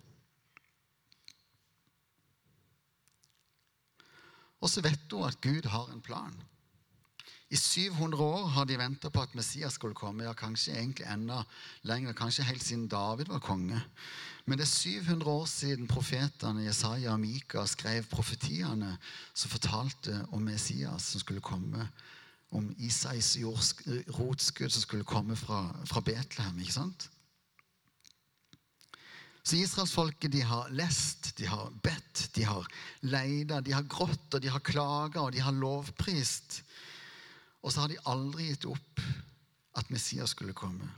Og 4.60 4.68
så 4.68 4.84
vet 4.84 5.08
hun 5.08 5.24
at 5.32 5.40
Gud 5.40 5.72
har 5.72 5.88
en 5.88 6.04
plan. 6.04 6.36
I 7.52 7.56
700 7.56 8.22
år 8.24 8.46
har 8.54 8.64
de 8.64 8.78
venta 8.80 9.10
på 9.12 9.20
at 9.20 9.34
Messias 9.36 9.74
skulle 9.76 9.96
komme. 9.98 10.24
Ja, 10.24 10.32
kanskje 10.32 10.72
egentlig 10.72 11.04
enda 11.12 11.42
lenger, 11.84 12.14
kanskje 12.16 12.46
helt 12.48 12.64
siden 12.64 12.86
David 12.88 13.28
var 13.28 13.42
konge. 13.44 13.80
Men 14.46 14.56
det 14.56 14.64
er 14.64 14.72
700 14.72 15.28
år 15.30 15.44
siden 15.50 15.90
profetene 15.90 16.64
Jesaja 16.64 17.12
og 17.12 17.20
Mika 17.20 17.66
skrev 17.68 18.08
profetiene 18.08 18.94
som 19.34 19.52
fortalte 19.52 20.22
om 20.32 20.48
Messias 20.48 21.10
som 21.12 21.20
skulle 21.20 21.44
komme, 21.44 21.90
om 22.56 22.70
Isais 22.80 23.34
rotskudd 24.16 24.72
som 24.72 24.86
skulle 24.86 25.04
komme 25.04 25.36
fra, 25.36 25.66
fra 25.84 26.00
Betlehem. 26.00 26.58
ikke 26.58 26.78
sant? 26.78 27.08
Så 29.44 29.58
israelsfolket 29.58 30.32
de 30.32 30.40
har 30.46 30.72
lest, 30.72 31.34
de 31.36 31.46
har 31.50 31.68
bedt, 31.84 32.28
de 32.32 32.48
har 32.48 32.66
leida, 33.02 33.60
de 33.60 33.76
har 33.76 33.84
grått, 33.84 34.28
og 34.32 34.40
de 34.40 34.48
har 34.48 34.64
klaga, 34.64 35.20
og 35.20 35.32
de 35.34 35.42
har 35.42 35.52
lovprist. 35.52 36.62
Og 37.62 37.72
så 37.72 37.84
har 37.84 37.92
de 37.92 38.00
aldri 38.10 38.50
gitt 38.50 38.66
opp 38.70 39.02
at 39.78 39.90
Messias 39.92 40.34
skulle 40.34 40.56
komme. 40.56 40.88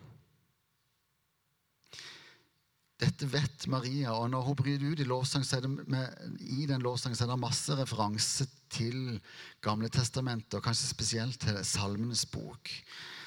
Dette 3.04 3.26
vet 3.26 3.66
Maria, 3.68 4.12
og 4.14 4.28
når 4.30 4.44
hun 4.46 4.56
bryter 4.58 4.92
ut 4.94 5.00
i 5.02 5.06
lovsang, 5.08 5.42
så 5.44 5.58
er 5.58 5.64
det 5.64 5.88
med, 5.90 6.36
i 6.40 6.64
den 6.70 6.82
lovsangen 6.84 7.18
så 7.18 7.26
er 7.26 7.32
det 7.32 7.40
masse 7.42 7.74
referanse 7.76 8.46
til 8.72 9.18
Gamle 9.64 9.90
testamentet, 9.92 10.56
og 10.56 10.64
kanskje 10.64 10.92
spesielt 10.92 11.40
til 11.42 11.58
Salmenes 11.66 12.24
bok. 12.30 12.70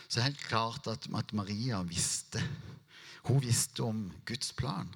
Så 0.07 0.17
det 0.17 0.23
er 0.23 0.29
helt 0.29 0.47
klart 0.47 0.87
at, 0.87 1.09
at 1.19 1.33
Maria 1.35 1.81
visste. 1.85 2.41
Hun 3.27 3.43
visste 3.43 3.83
om 3.83 4.05
Guds 4.25 4.53
plan. 4.55 4.87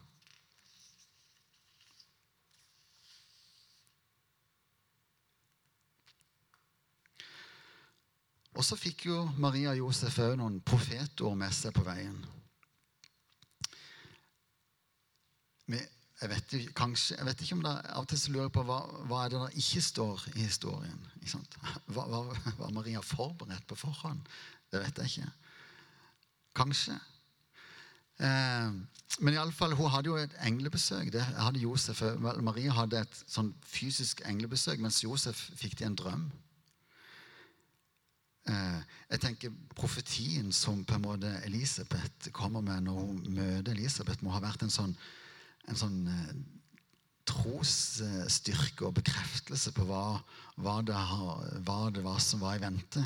Og 8.58 8.66
så 8.68 8.76
fikk 8.76 9.06
jo 9.08 9.24
Maria 9.40 9.72
og 9.72 9.86
Josef 9.86 10.20
òg 10.20 10.36
noen 10.40 10.60
profetord 10.66 11.38
med 11.40 11.54
seg 11.56 11.76
på 11.76 11.86
veien. 11.88 12.20
Jeg 16.22 16.30
vet, 16.30 16.52
kanskje, 16.78 17.16
jeg 17.18 17.26
vet 17.26 17.40
ikke 17.42 17.56
om 17.58 17.64
det 17.66 17.72
Av 17.96 18.04
og 18.04 18.10
til 18.12 18.20
så 18.22 18.30
lurer 18.30 18.44
jeg 18.46 18.54
på 18.54 18.64
hva, 18.68 18.82
hva 19.10 19.24
er 19.24 19.32
det 19.34 19.40
der 19.42 19.56
ikke 19.64 19.82
står 19.82 20.26
i 20.36 20.44
historien. 20.44 21.00
Hva, 21.90 22.04
hva, 22.06 22.20
var 22.60 22.76
Maria 22.76 23.02
forberedt 23.02 23.66
på 23.70 23.78
forhånd? 23.80 24.22
Det 24.70 24.84
vet 24.84 25.02
jeg 25.02 25.10
ikke. 25.10 25.32
Kanskje. 26.62 27.00
Eh, 28.22 28.70
men 29.26 29.34
iallfall, 29.34 29.74
hun 29.80 29.90
hadde 29.90 30.12
jo 30.12 30.20
et 30.22 30.36
englebesøk. 30.46 31.10
Det 31.14 31.24
hadde 31.26 31.64
Josef. 31.64 32.04
Maria 32.22 32.76
hadde 32.78 33.02
et 33.02 33.24
sånn 33.26 33.50
fysisk 33.66 34.22
englebesøk, 34.30 34.78
mens 34.84 35.02
Josef 35.02 35.42
fikk 35.58 35.80
det 35.80 35.88
i 35.88 35.90
en 35.90 35.98
drøm. 35.98 36.30
Eh, 38.52 38.80
jeg 39.14 39.24
tenker 39.24 39.54
Profetien 39.78 40.52
som 40.56 40.84
på 40.88 40.98
en 40.98 41.06
måte 41.06 41.32
Elisabeth 41.48 42.32
kommer 42.36 42.64
med 42.66 42.88
når 42.88 43.00
hun 43.00 43.20
møter 43.38 43.76
Elisabeth, 43.76 44.24
må 44.24 44.34
ha 44.36 44.42
vært 44.44 44.66
en 44.66 44.74
sånn, 44.74 44.96
en 45.70 45.80
sånn 45.80 46.00
eh, 46.12 46.32
trosstyrke 47.32 48.88
og 48.88 48.98
bekreftelse 48.98 49.74
på 49.76 49.86
hva, 49.88 50.06
hva, 50.60 50.80
det 50.86 50.98
hva, 51.68 51.82
det 51.94 52.04
var 52.06 52.20
som 52.24 52.42
var 52.44 52.58
i 52.58 52.64
vente. 52.64 53.04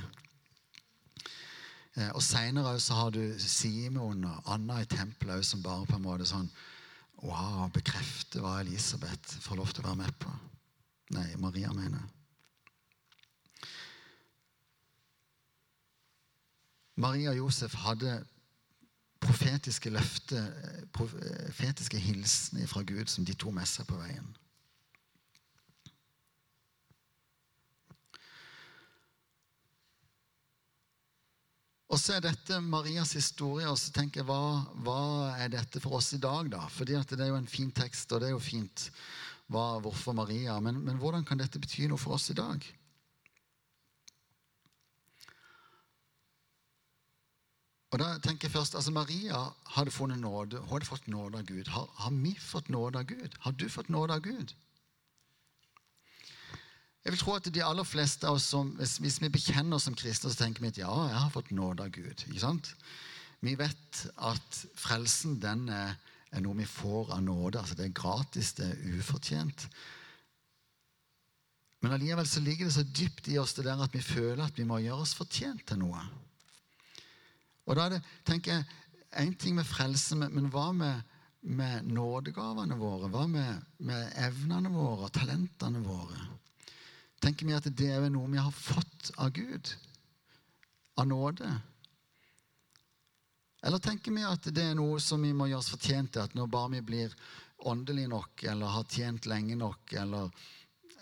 Eh, 1.95 2.11
og 2.11 2.23
Seinere 2.23 2.77
har 2.79 3.13
du 3.13 3.21
Simon 3.39 4.25
og 4.31 4.51
Anna 4.55 4.81
i 4.81 4.89
tempelet 4.89 5.45
som 5.45 5.63
bare 5.65 5.85
på 5.89 5.99
en 5.99 6.07
måte 6.07 6.29
sånn 6.29 6.49
Wow, 7.25 7.69
bekrefter 7.73 8.43
hva 8.43 8.59
Elisabeth 8.59 9.39
får 9.41 9.57
lov 9.57 9.71
til 9.73 9.81
å 9.81 9.87
være 9.87 9.97
med 10.03 10.17
på. 10.21 10.29
Nei, 11.15 11.29
Maria 11.41 11.71
mener. 11.73 12.03
Maria 16.95 17.33
og 17.33 17.37
Josef 17.43 17.75
hadde 17.83 18.15
profetiske 19.25 19.91
løfter, 19.91 20.47
profetiske 20.95 21.99
hilsener 21.99 22.67
fra 22.71 22.83
Gud 22.87 23.09
som 23.11 23.25
de 23.25 23.35
tok 23.35 23.55
med 23.57 23.67
seg 23.67 23.87
på 23.89 23.99
veien. 23.99 24.27
Og 31.95 31.99
så 32.01 32.17
er 32.17 32.25
dette 32.25 32.57
Marias 32.59 33.13
historie. 33.15 33.69
og 33.69 33.77
så 33.79 33.91
tenker 33.95 34.19
jeg, 34.19 34.27
hva, 34.27 34.65
hva, 34.83 35.35
er 35.39 35.51
dette 35.53 35.79
for 35.79 35.95
oss 35.99 36.11
i 36.13 36.19
dag? 36.19 36.49
da? 36.51 36.65
Fordi 36.67 36.93
Det 36.93 37.19
er 37.19 37.27
jo 37.27 37.35
en 37.39 37.47
fin 37.47 37.71
tekst, 37.71 38.11
og 38.11 38.19
det 38.19 38.27
er 38.27 38.35
jo 38.35 38.39
fint 38.39 38.89
hva, 39.47 39.79
hvorfor 39.79 40.13
Maria. 40.13 40.59
Men, 40.59 40.81
men 40.83 40.97
hvordan 40.97 41.23
kan 41.23 41.37
dette 41.37 41.59
bety 41.59 41.87
noe 41.87 41.97
for 41.97 42.17
oss 42.17 42.29
i 42.29 42.35
dag? 42.35 42.59
Og 47.93 48.01
da 48.01 48.15
tenker 48.19 48.47
jeg 48.47 48.55
først, 48.55 48.75
altså 48.75 48.91
Maria 48.91 49.39
hadde 49.75 49.93
funnet 49.93 50.19
nåde. 50.19 50.59
Hun 50.59 50.73
hadde 50.73 50.89
fått 50.89 51.07
nåde 51.07 51.39
av 51.39 51.45
Gud. 51.45 51.67
Har, 51.71 51.89
har, 52.01 52.11
vi 52.11 52.35
fått 52.39 52.69
nåde 52.69 52.99
av 52.99 53.09
Gud? 53.09 53.37
Har 53.39 53.51
du 53.51 53.67
fått 53.69 53.89
nåde 53.89 54.13
av 54.13 54.23
Gud? 54.25 54.53
Jeg 57.05 57.13
vil 57.13 57.21
tro 57.21 57.35
at 57.37 57.47
de 57.53 57.61
aller 57.61 57.85
fleste 57.85 58.25
av 58.27 58.39
oss 58.39 58.47
som, 58.49 58.71
hvis, 58.79 59.19
vi 59.21 59.29
bekjenner 59.29 59.77
oss 59.77 59.85
som 59.85 59.95
kristne, 59.95 60.31
så 60.33 60.39
tenker 60.39 60.63
vi 60.65 60.71
at 60.73 60.79
ja, 60.81 60.93
jeg 61.11 61.19
har 61.21 61.33
fått 61.33 61.53
nåde 61.53 61.85
av 61.85 61.93
Gud. 61.93 62.25
ikke 62.25 62.41
sant? 62.41 62.71
Vi 63.45 63.53
vet 63.59 64.01
at 64.25 64.61
frelsen 64.79 65.37
den 65.43 65.67
er, 65.69 65.93
er 66.33 66.41
noe 66.41 66.57
vi 66.57 66.65
får 66.65 67.13
av 67.13 67.21
nåde. 67.21 67.61
altså 67.61 67.77
Det 67.77 67.85
er 67.85 67.99
gratis, 68.01 68.55
det 68.57 68.71
er 68.71 68.97
ufortjent. 68.97 69.67
Men 71.85 71.93
allikevel 71.93 72.25
så 72.25 72.41
ligger 72.41 72.65
det 72.65 72.73
så 72.73 72.83
dypt 72.83 73.27
i 73.29 73.37
oss 73.37 73.53
det 73.53 73.67
der 73.67 73.83
at 73.85 73.93
vi 73.93 74.01
føler 74.01 74.41
at 74.47 74.57
vi 74.57 74.65
må 74.65 74.81
gjøre 74.81 75.05
oss 75.05 75.13
fortjent 75.13 75.67
til 75.69 75.83
noe. 75.83 76.01
Og 77.65 77.77
da 77.77 77.89
det, 77.95 78.01
tenker 78.27 78.57
jeg, 78.59 78.81
Én 79.15 79.35
ting 79.39 79.55
med 79.55 79.63
frelse, 79.63 80.15
men 80.19 80.49
hva 80.51 80.71
med, 80.75 81.03
med 81.39 81.85
nådegavene 81.87 82.75
våre? 82.75 83.07
Hva 83.13 83.23
med, 83.31 83.61
med, 83.87 84.09
evnene 84.19 84.71
våre, 84.73 85.07
og 85.07 85.13
talentene 85.15 85.79
våre? 85.85 86.19
Tenker 87.23 87.47
vi 87.47 87.55
at 87.55 87.69
det 87.71 87.93
er 87.95 88.09
noe 88.11 88.27
vi 88.33 88.41
har 88.43 88.51
fått 88.51 89.13
av 89.15 89.31
Gud? 89.37 89.71
Av 90.99 91.07
nåde? 91.07 91.53
Eller 93.63 93.79
tenker 93.79 94.11
vi 94.11 94.27
at 94.27 94.51
det 94.51 94.67
er 94.73 94.75
noe 94.75 94.99
som 94.99 95.23
vi 95.23 95.31
må 95.33 95.47
gjøre 95.47 95.63
oss 95.63 95.71
fortjent 95.71 96.11
til? 96.11 96.27
At 96.27 96.35
når 96.35 96.51
bare 96.51 96.73
vi 96.75 96.83
blir 96.91 97.15
åndelige 97.71 98.11
nok, 98.11 98.43
eller 98.51 98.75
har 98.75 98.91
tjent 98.91 99.31
lenge 99.31 99.55
nok, 99.55 99.95
eller 99.95 100.27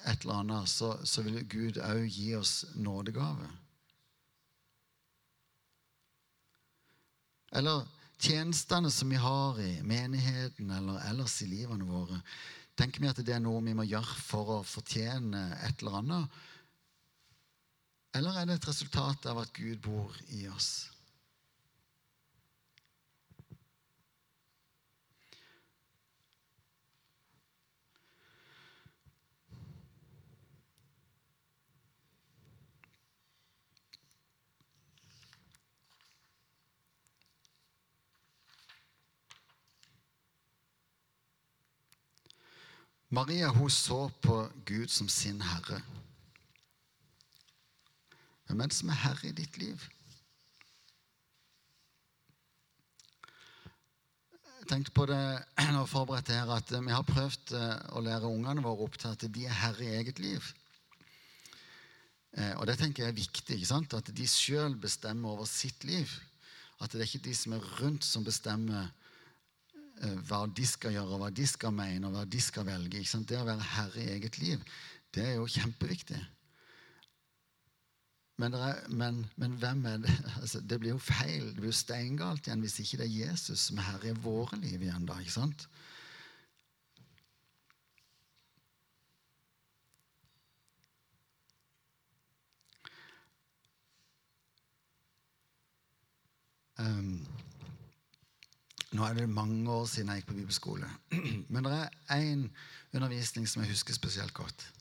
et 0.06 0.22
eller 0.22 0.44
annet, 0.44 0.70
så, 0.70 0.94
så 1.02 1.26
vil 1.26 1.42
Gud 1.50 1.82
òg 1.82 2.06
gi 2.06 2.36
oss 2.38 2.60
nådegave? 2.78 3.50
Eller 7.54 7.86
tjenestene 8.18 8.92
som 8.92 9.10
vi 9.10 9.20
har 9.22 9.60
i 9.62 9.82
menigheten 9.86 10.72
eller 10.72 11.04
ellers 11.10 11.42
i 11.44 11.50
livene 11.52 11.86
våre. 11.86 12.22
Tenker 12.76 13.04
vi 13.04 13.12
at 13.12 13.22
det 13.22 13.36
er 13.36 13.44
noe 13.44 13.62
vi 13.62 13.76
må 13.78 13.86
gjøre 13.86 14.18
for 14.26 14.56
å 14.56 14.64
fortjene 14.66 15.44
et 15.68 15.84
eller 15.84 16.00
annet? 16.00 16.40
Eller 18.18 18.40
er 18.40 18.50
det 18.50 18.58
et 18.60 18.70
resultat 18.70 19.26
av 19.30 19.44
at 19.44 19.54
Gud 19.54 19.82
bor 19.86 20.18
i 20.34 20.48
oss? 20.50 20.93
Maria 43.14 43.52
hun 43.54 43.70
så 43.70 44.08
på 44.22 44.36
Gud 44.66 44.90
som 44.90 45.10
sin 45.10 45.42
herre. 45.46 45.82
Hvem 48.48 48.64
er 48.64 48.72
det 48.72 48.78
som 48.78 48.90
er 48.90 48.98
herre 49.04 49.30
i 49.30 49.36
ditt 49.38 49.58
liv? 49.62 49.84
Jeg 54.64 54.70
tenkte 54.72 54.96
på 54.96 55.06
det 55.06 55.20
når 55.60 55.78
jeg 55.84 55.92
forberedte 55.92 56.40
her, 56.40 56.50
at 56.56 56.74
vi 56.74 56.96
har 56.96 57.06
prøvd 57.06 57.54
eh, 57.60 57.86
å 57.94 58.02
lære 58.02 58.32
ungene 58.32 58.66
våre 58.66 58.88
opp 58.88 58.98
til 58.98 59.12
at 59.12 59.28
de 59.36 59.46
er 59.46 59.62
herre 59.62 59.86
i 59.86 59.94
eget 60.00 60.24
liv. 60.24 60.50
Eh, 62.34 62.56
og 62.56 62.66
det 62.66 62.80
tenker 62.82 63.04
jeg 63.04 63.14
er 63.14 63.20
viktig. 63.20 63.60
ikke 63.60 63.70
sant? 63.76 63.94
At 63.94 64.10
de 64.10 64.28
sjøl 64.28 64.80
bestemmer 64.80 65.36
over 65.36 65.46
sitt 65.46 65.86
liv. 65.86 66.10
At 66.82 66.96
det 66.96 67.04
er 67.04 67.12
ikke 67.12 67.28
de 67.30 67.38
som 67.38 67.60
er 67.60 67.72
rundt, 67.84 68.08
som 68.08 68.26
bestemmer 68.26 68.88
Eh, 68.88 69.03
hva 70.28 70.44
de 70.48 70.66
skal 70.68 70.96
gjøre, 70.96 71.20
hva 71.22 71.32
de 71.34 71.48
skal 71.48 71.74
mene, 71.76 72.08
og 72.08 72.18
hva 72.18 72.24
de 72.30 72.42
skal 72.44 72.68
velge. 72.68 73.04
Det 73.04 73.40
å 73.40 73.48
være 73.48 73.72
herre 73.76 74.04
i 74.04 74.14
eget 74.18 74.40
liv, 74.42 74.64
det 75.14 75.28
er 75.28 75.36
jo 75.38 75.50
kjempeviktig. 75.50 76.20
Men, 78.42 78.56
er, 78.58 78.80
men, 78.90 79.20
men 79.38 79.58
hvem 79.62 79.86
er 79.86 80.00
det? 80.04 80.14
Altså, 80.42 80.60
det 80.60 80.80
blir 80.82 80.96
jo 80.96 81.02
feil. 81.02 81.52
Det 81.52 81.62
blir 81.62 81.72
jo 81.72 81.78
steingalt 81.78 82.48
igjen 82.48 82.64
hvis 82.66 82.80
ikke 82.82 83.04
det 83.04 83.08
er 83.08 83.20
Jesus 83.28 83.70
som 83.70 83.80
er 83.80 83.92
herre 83.92 84.12
i 84.12 84.22
våre 84.26 84.60
liv 84.60 84.82
igjen. 84.82 85.06
da, 85.10 85.20
ikke 85.22 85.38
sant? 85.38 85.68
Nå 98.94 99.06
er 99.06 99.14
det 99.18 99.30
mange 99.30 99.72
år 99.72 99.86
siden 99.90 100.10
jeg 100.10 100.22
gikk 100.22 100.28
på 100.30 100.38
bibelskole. 100.38 100.90
Men 101.54 101.66
det 101.66 101.74
er 101.74 101.90
én 102.14 102.50
undervisning 102.94 103.50
som 103.50 103.62
jeg 103.64 103.70
husker 103.74 103.94
spesielt 103.94 104.34
godt. 104.34 104.74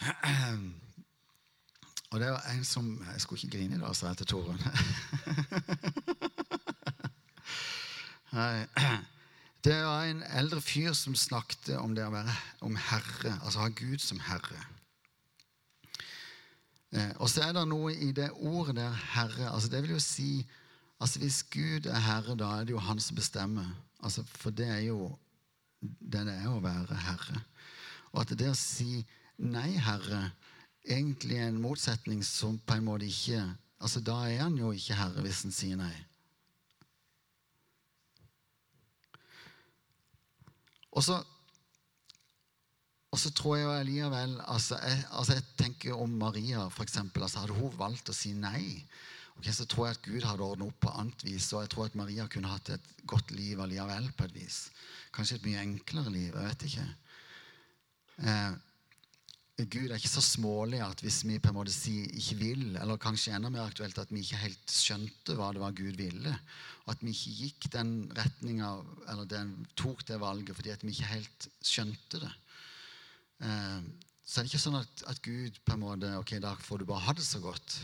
Og 2.12 2.20
det 2.20 2.28
var 2.28 2.42
en 2.52 2.64
som 2.64 3.06
Jeg 3.12 3.20
skulle 3.20 3.40
ikke 3.42 3.56
grine 3.56 3.76
i 3.76 3.80
dag, 3.80 3.96
sa 3.96 4.06
jeg 4.12 4.16
til 4.16 4.26
Torunn. 4.26 4.62
Det 9.64 9.76
var 9.84 10.04
en 10.04 10.22
eldre 10.22 10.60
fyr 10.60 10.92
som 10.92 11.14
snakket 11.14 11.76
om 11.78 11.94
det 11.94 12.02
å 12.02 12.10
være 12.10 12.32
om 12.66 12.74
herre, 12.90 13.36
altså 13.44 13.60
ha 13.62 13.68
Gud 13.70 14.00
som 14.02 14.18
herre. 14.26 14.58
Eh, 16.90 17.12
og 17.22 17.30
så 17.30 17.44
er 17.46 17.52
det 17.54 17.62
noe 17.70 17.92
i 17.94 18.10
det 18.16 18.32
ordet 18.34 18.74
der, 18.80 18.96
herre. 19.14 19.52
altså 19.52 19.68
Det 19.70 19.82
vil 19.84 19.94
jo 19.94 20.00
si 20.02 20.42
Altså 21.02 21.18
Hvis 21.18 21.42
Gud 21.50 21.88
er 21.90 21.98
herre, 21.98 22.36
da 22.38 22.52
er 22.60 22.68
det 22.68 22.76
jo 22.76 22.82
han 22.82 23.00
som 23.02 23.18
bestemmer. 23.18 23.66
Altså, 24.02 24.22
for 24.38 24.54
det 24.54 24.68
er 24.70 24.84
jo 24.86 25.10
det 25.82 26.22
det 26.28 26.36
er 26.36 26.46
å 26.46 26.62
være 26.62 26.94
herre. 26.94 27.42
Og 28.12 28.22
at 28.22 28.38
det 28.38 28.52
å 28.52 28.54
si 28.54 29.02
'nei, 29.38 29.78
herre' 29.82 30.30
egentlig 30.84 31.38
er 31.38 31.48
en 31.48 31.60
motsetning 31.62 32.22
som 32.26 32.58
på 32.58 32.74
en 32.74 32.84
måte 32.86 33.06
ikke 33.06 33.42
altså 33.82 34.00
Da 34.00 34.14
er 34.30 34.42
han 34.44 34.56
jo 34.58 34.70
ikke 34.74 34.94
herre 34.94 35.22
hvis 35.24 35.42
han 35.42 35.54
sier 35.54 35.78
nei. 35.78 35.94
Og 40.92 41.02
så, 41.02 41.16
og 43.10 43.18
så 43.18 43.32
tror 43.34 43.56
jeg 43.56 43.70
allikevel 43.80 44.36
altså 44.44 44.78
jeg, 44.82 45.04
altså 45.10 45.38
jeg 45.38 45.46
tenker 45.58 45.98
om 45.98 46.10
Maria, 46.20 46.68
for 46.68 46.84
eksempel, 46.84 47.22
altså 47.22 47.42
Hadde 47.42 47.56
hun 47.58 47.78
valgt 47.78 48.12
å 48.12 48.16
si 48.16 48.34
nei, 48.36 48.84
Okay, 49.38 49.52
så 49.56 49.66
tror 49.66 49.88
jeg 49.88 49.96
at 49.96 50.02
Gud 50.04 50.26
hadde 50.28 50.44
ordnet 50.44 50.68
opp 50.68 50.80
på 50.84 50.90
annet 50.92 51.24
vis, 51.26 51.48
og 51.52 51.64
jeg 51.64 51.72
tror 51.72 51.88
at 51.88 51.96
Maria 51.98 52.26
kunne 52.30 52.50
hatt 52.52 52.74
et 52.74 52.90
godt 53.08 53.32
liv 53.34 53.60
allikevel 53.60 54.10
på 54.16 54.28
et 54.28 54.36
vis. 54.36 54.58
Kanskje 55.14 55.40
et 55.40 55.48
mye 55.48 55.62
enklere 55.62 56.12
liv. 56.12 56.28
Jeg 56.36 56.50
vet 56.50 56.66
ikke. 56.68 56.84
Eh, 58.22 58.52
Gud 59.68 59.90
er 59.90 59.98
ikke 59.98 60.10
så 60.10 60.22
smålig 60.24 60.80
at 60.82 61.02
hvis 61.04 61.20
vi 61.28 61.38
på 61.42 61.50
en 61.50 61.56
måte 61.58 61.74
sier 61.74 62.08
ikke 62.18 62.38
vil, 62.40 62.62
eller 62.80 63.00
kanskje 63.00 63.34
enda 63.36 63.50
mer 63.52 63.68
aktuelt 63.68 63.98
at 64.00 64.10
vi 64.12 64.22
ikke 64.24 64.40
helt 64.40 64.72
skjønte 64.72 65.36
hva 65.38 65.50
det 65.54 65.62
var 65.62 65.74
Gud 65.76 65.98
ville, 66.00 66.32
og 66.86 66.94
at 66.94 67.04
vi 67.04 67.12
ikke 67.12 67.34
gikk 67.42 67.68
den 67.74 67.92
retninga, 68.16 68.70
eller 69.12 69.28
den, 69.28 69.52
tok 69.78 70.06
det 70.08 70.18
valget 70.22 70.56
fordi 70.56 70.72
at 70.72 70.82
vi 70.86 70.94
ikke 70.94 71.12
helt 71.12 71.48
skjønte 71.60 72.22
det. 72.24 72.32
Eh, 73.44 73.84
så 74.24 74.40
er 74.40 74.46
det 74.46 74.52
ikke 74.52 74.64
sånn 74.64 74.80
at, 74.80 75.06
at 75.12 75.22
Gud 75.22 75.60
på 75.66 75.76
en 75.76 75.82
måte 75.82 76.10
Ok, 76.16 76.36
da 76.40 76.54
får 76.56 76.82
du 76.82 76.88
bare 76.88 77.04
ha 77.04 77.14
det 77.18 77.26
så 77.26 77.42
godt. 77.42 77.76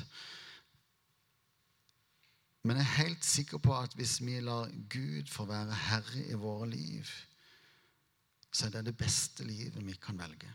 Men 2.68 2.76
jeg 2.76 2.84
er 2.84 2.96
helt 3.00 3.24
sikker 3.24 3.58
på 3.64 3.72
at 3.72 3.94
hvis 3.96 4.18
vi 4.20 4.34
lar 4.44 4.68
Gud 4.92 5.30
få 5.32 5.46
være 5.48 5.76
herre 5.88 6.24
i 6.28 6.36
våre 6.36 6.66
liv, 6.68 7.08
så 8.52 8.66
er 8.66 8.74
det 8.74 8.82
det 8.90 8.96
beste 9.00 9.44
livet 9.48 9.86
vi 9.86 9.94
kan 9.96 10.18
velge. 10.20 10.50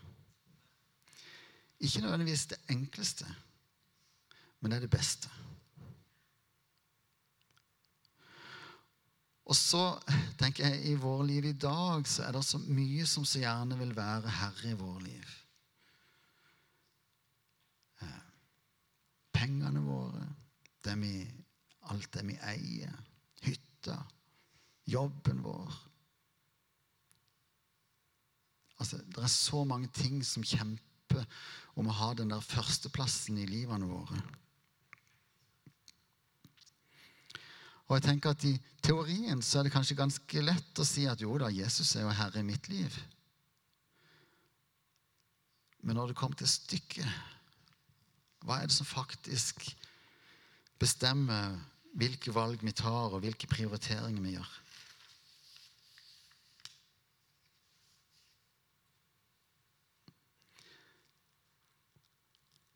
Ikke 1.80 2.04
nødvendigvis 2.04 2.46
det 2.46 2.60
enkleste, 2.70 3.26
men 4.60 4.70
det 4.70 4.76
er 4.76 4.86
det 4.86 4.90
beste. 4.94 5.30
Og 9.44 9.56
så 9.56 9.82
tenker 10.38 10.68
jeg 10.68 10.86
i 10.92 10.94
våre 10.94 11.26
liv 11.26 11.50
i 11.50 11.58
dag 11.58 12.06
så 12.06 12.28
er 12.28 12.38
det 12.38 12.44
så 12.46 12.62
mye 12.62 13.06
som 13.10 13.26
så 13.26 13.42
gjerne 13.42 13.78
vil 13.82 13.96
være 13.96 14.38
herre 14.38 14.70
i 14.70 14.78
våre 14.78 15.02
liv. 15.02 15.38
Eh, 18.06 18.20
pengene 19.34 19.82
våre, 19.82 20.28
det 20.84 20.94
vi 21.02 21.18
alt 21.92 22.10
det 22.14 22.24
vi 22.28 22.36
eier, 22.48 22.94
hytta, 23.44 23.98
jobben 24.88 25.42
vår. 25.44 25.74
Altså, 28.80 28.98
Det 28.98 29.22
er 29.22 29.32
så 29.32 29.64
mange 29.64 29.88
ting 29.88 30.22
som 30.24 30.44
kjemper 30.44 31.26
om 31.78 31.88
å 31.88 31.98
ha 31.98 32.14
den 32.14 32.32
der 32.32 32.40
førsteplassen 32.40 33.38
i 33.38 33.46
livene 33.46 33.86
våre. 33.88 34.18
Og 37.84 37.98
jeg 37.98 38.06
tenker 38.06 38.32
at 38.32 38.44
I 38.48 38.54
teorien 38.82 39.42
så 39.44 39.60
er 39.60 39.66
det 39.66 39.74
kanskje 39.74 39.98
ganske 39.98 40.42
lett 40.42 40.80
å 40.80 40.86
si 40.88 41.04
at 41.08 41.20
jo 41.20 41.36
da, 41.38 41.50
Jesus 41.52 41.94
er 41.96 42.06
jo 42.06 42.16
herre 42.16 42.40
i 42.40 42.46
mitt 42.46 42.68
liv. 42.72 42.96
Men 45.84 45.98
når 46.00 46.10
det 46.10 46.16
kommer 46.16 46.38
til 46.40 46.48
stykket, 46.48 47.08
hva 48.44 48.60
er 48.60 48.68
det 48.68 48.76
som 48.76 48.88
faktisk 48.88 49.66
bestemmer 50.80 51.58
hvilke 51.94 52.34
valg 52.34 52.62
vi 52.64 52.72
tar, 52.74 53.14
og 53.14 53.22
hvilke 53.24 53.48
prioriteringer 53.50 54.22
vi 54.22 54.36
gjør. 54.36 54.52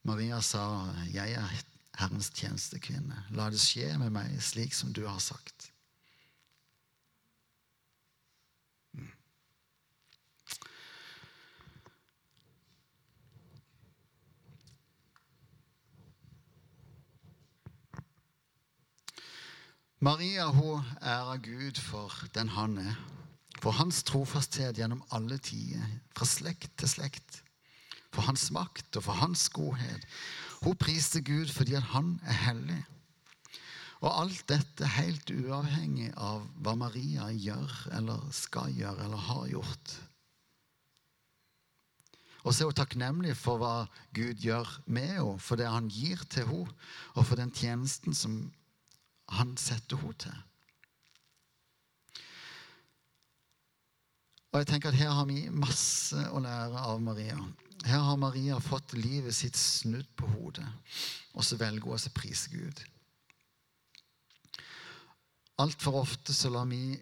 Maria 0.09 0.41
sa, 0.41 0.89
'Jeg 1.13 1.33
er 1.37 1.65
Herrens 1.99 2.31
tjenestekvinne. 2.31 3.27
La 3.37 3.51
det 3.51 3.61
skje 3.61 3.99
med 3.99 4.15
meg 4.15 4.39
slik 4.41 4.73
som 4.73 4.93
du 4.93 5.05
har 5.07 5.19
sagt.' 5.19 5.73
Maria 20.01 20.45
hun 20.55 20.85
ærer 21.03 21.41
Gud 21.43 21.79
for 21.83 22.13
den 22.35 22.49
han 22.55 22.77
er, 22.79 22.99
for 23.59 23.75
hans 23.75 24.05
trofasthet 24.07 24.79
gjennom 24.79 25.01
alle 25.11 25.41
tider, 25.43 25.83
fra 26.15 26.27
slekt 26.27 26.71
til 26.79 26.91
slekt, 26.93 27.41
for 28.15 28.23
hans 28.29 28.45
makt 28.55 28.95
og 29.01 29.09
for 29.09 29.19
hans 29.19 29.49
godhet. 29.51 30.05
Hun 30.63 30.79
priste 30.79 31.19
Gud 31.27 31.51
fordi 31.51 31.75
han 31.83 32.21
er 32.23 32.39
hellig. 32.45 32.79
Og 33.99 34.21
alt 34.23 34.45
dette 34.47 34.87
helt 34.87 35.33
uavhengig 35.35 36.13
av 36.15 36.45
hva 36.63 36.77
Maria 36.79 37.33
gjør 37.35 37.75
eller 37.99 38.23
skal 38.31 38.71
gjøre 38.79 39.09
eller 39.09 39.25
har 39.33 39.49
gjort. 39.51 39.97
Og 42.47 42.55
så 42.55 42.63
er 42.63 42.71
hun 42.71 42.79
takknemlig 42.79 43.35
for 43.35 43.59
hva 43.59 43.75
Gud 44.15 44.39
gjør 44.47 44.71
med 44.87 45.11
henne, 45.17 45.43
for 45.43 45.59
det 45.59 45.67
han 45.67 45.91
gir 45.91 46.23
til 46.31 46.47
henne, 46.47 46.79
og 47.19 47.27
for 47.27 47.35
den 47.35 47.51
tjenesten 47.51 48.15
som 48.15 48.39
han 49.37 49.57
setter 49.61 50.01
henne 50.01 50.21
til. 50.25 50.45
Og 54.49 54.63
jeg 54.63 54.69
tenker 54.71 54.89
at 54.89 54.97
Her 54.97 55.11
har 55.13 55.27
vi 55.29 55.49
masse 55.53 56.19
å 56.33 56.41
lære 56.41 56.85
av 56.89 57.03
Maria. 57.05 57.37
Her 57.85 58.01
har 58.03 58.17
Maria 58.19 58.57
fått 58.65 58.97
livet 58.97 59.37
sitt 59.37 59.57
snudd 59.57 60.09
på 60.17 60.27
hodet, 60.33 60.67
og 61.37 61.45
så 61.45 61.59
velger 61.61 61.85
hun 61.85 61.95
å 61.95 62.15
prise 62.17 62.51
Gud. 62.51 62.81
Altfor 65.59 66.01
ofte 66.01 66.35
så 66.35 66.51
lar 66.55 66.67
vi 66.71 66.97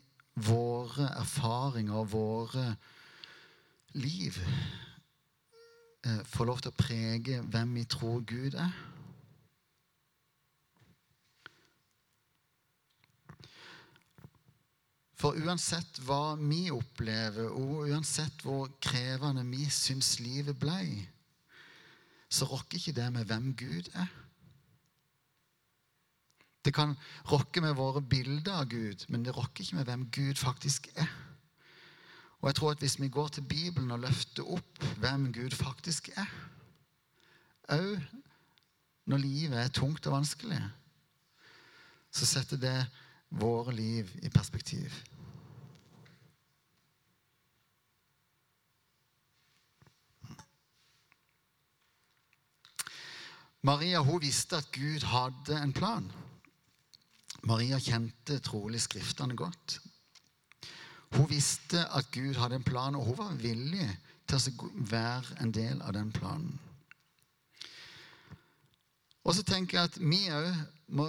våre 0.46 1.08
erfaringer 1.20 1.96
og 1.96 2.10
våre 2.12 2.66
liv 3.96 4.36
eh, 6.04 6.22
få 6.28 6.44
lov 6.48 6.60
til 6.60 6.72
å 6.72 6.76
prege 6.76 7.40
hvem 7.44 7.74
vi 7.78 7.86
tror 7.88 8.24
Gud 8.28 8.56
er. 8.60 8.72
For 15.16 15.36
uansett 15.40 16.00
hva 16.04 16.36
vi 16.36 16.66
opplever, 16.74 17.48
og 17.48 17.88
uansett 17.88 18.42
hvor 18.44 18.68
krevende 18.84 19.46
vi 19.48 19.64
syns 19.72 20.18
livet 20.20 20.58
ble, 20.60 20.82
så 22.28 22.48
rokker 22.50 22.76
ikke 22.76 22.96
det 22.98 23.06
med 23.14 23.28
hvem 23.30 23.52
Gud 23.56 23.88
er. 23.96 24.10
Det 26.66 26.74
kan 26.74 26.96
rokke 27.30 27.62
med 27.62 27.78
våre 27.78 28.02
bilder 28.02 28.60
av 28.60 28.68
Gud, 28.68 29.06
men 29.08 29.22
det 29.24 29.36
rokker 29.36 29.64
ikke 29.64 29.78
med 29.78 29.88
hvem 29.88 30.04
Gud 30.12 30.40
faktisk 30.40 30.90
er. 30.98 31.08
Og 32.42 32.50
jeg 32.50 32.58
tror 32.58 32.70
at 32.74 32.82
Hvis 32.82 33.00
vi 33.00 33.08
går 33.08 33.28
til 33.28 33.42
Bibelen 33.42 33.90
og 33.90 34.02
løfter 34.02 34.44
opp 34.44 34.84
hvem 35.00 35.32
Gud 35.32 35.54
faktisk 35.56 36.10
er, 36.16 36.28
òg 37.72 38.02
når 39.06 39.22
livet 39.22 39.58
er 39.58 39.68
tungt 39.70 40.06
og 40.06 40.12
vanskelig, 40.12 40.58
så 42.10 42.26
setter 42.26 42.56
det 42.56 42.76
våre 43.28 43.72
liv 43.74 44.10
i 44.22 44.30
perspektiv. 44.30 44.94
Maria 53.66 54.00
hun 54.00 54.20
visste 54.22 54.60
at 54.60 54.70
Gud 54.72 55.02
hadde 55.10 55.58
en 55.58 55.72
plan. 55.74 56.06
Maria 57.42 57.78
kjente 57.82 58.38
trolig 58.38 58.80
Skriftene 58.82 59.36
godt. 59.36 59.80
Hun 61.16 61.26
visste 61.30 61.82
at 61.94 62.10
Gud 62.14 62.38
hadde 62.38 62.60
en 62.60 62.66
plan, 62.66 62.94
og 62.94 63.04
hun 63.04 63.18
var 63.18 63.34
villig 63.40 63.88
til 64.26 64.38
å 64.38 64.70
være 64.90 65.40
en 65.42 65.52
del 65.54 65.82
av 65.82 65.94
den 65.94 66.12
planen. 66.14 66.54
Og 69.26 69.34
så 69.34 69.42
tenker 69.42 69.78
jeg 69.78 69.90
at 69.90 69.98
vi 69.98 70.20
òg 70.30 70.50
må 70.94 71.08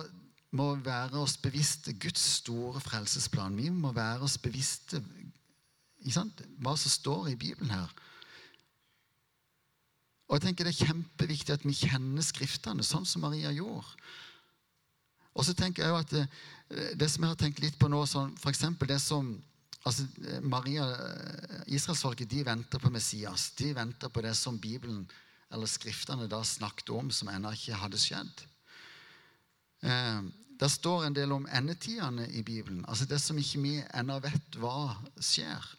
må 0.56 0.76
være 0.84 1.20
oss 1.20 1.36
bevisste 1.42 1.94
Guds 2.00 2.24
store 2.40 2.80
frelsesplan. 2.82 3.58
Vi 3.58 3.70
må 3.74 3.92
være 3.96 4.24
oss 4.28 4.38
bevisste 4.40 5.02
hva 6.08 6.76
som 6.78 6.92
står 6.92 7.34
i 7.34 7.40
Bibelen 7.40 7.74
her. 7.74 7.90
Og 10.28 10.38
jeg 10.38 10.48
tenker 10.48 10.68
Det 10.68 10.74
er 10.74 10.88
kjempeviktig 10.88 11.54
at 11.54 11.66
vi 11.66 11.76
kjenner 11.76 12.24
Skriftene, 12.24 12.84
sånn 12.84 13.06
som 13.08 13.24
Maria 13.24 13.52
gjorde. 13.52 13.88
Og 15.38 15.46
så 15.46 15.54
tenker 15.54 15.84
jeg 15.84 15.92
jo 15.94 16.00
at 16.00 16.12
det, 16.12 16.26
det, 17.00 17.10
som 17.12 17.24
jeg 17.24 17.32
har 17.32 17.40
tenkt 17.40 17.62
litt 17.62 17.78
på 17.80 17.88
nå, 17.92 18.00
sånn, 18.10 18.34
f.eks. 18.42 18.64
det 18.90 19.00
som 19.00 19.36
altså 19.88 20.04
Maria, 20.42 20.88
Israelsfolket 21.70 22.30
de 22.32 22.42
venter 22.44 22.82
på 22.82 22.92
Messias. 22.92 23.52
De 23.56 23.70
venter 23.78 24.12
på 24.12 24.24
det 24.26 24.34
som 24.36 24.58
Bibelen 24.60 25.06
eller 25.54 25.70
Skriftene 25.70 26.28
da 26.28 26.42
snakket 26.44 26.90
om, 26.92 27.12
som 27.14 27.30
ennå 27.32 27.54
ikke 27.56 27.78
hadde 27.80 28.02
skjedd. 28.02 28.44
Eh, 29.84 30.22
det 30.58 30.70
står 30.74 31.06
en 31.06 31.16
del 31.16 31.32
om 31.36 31.48
endetidene 31.54 32.28
i 32.34 32.44
Bibelen. 32.44 32.86
Altså 32.88 33.06
det 33.06 33.20
som 33.22 33.38
ikke 33.38 33.62
vi 33.62 33.76
ennå 33.94 34.18
vet 34.24 34.58
hva 34.58 34.96
skjer. 35.22 35.74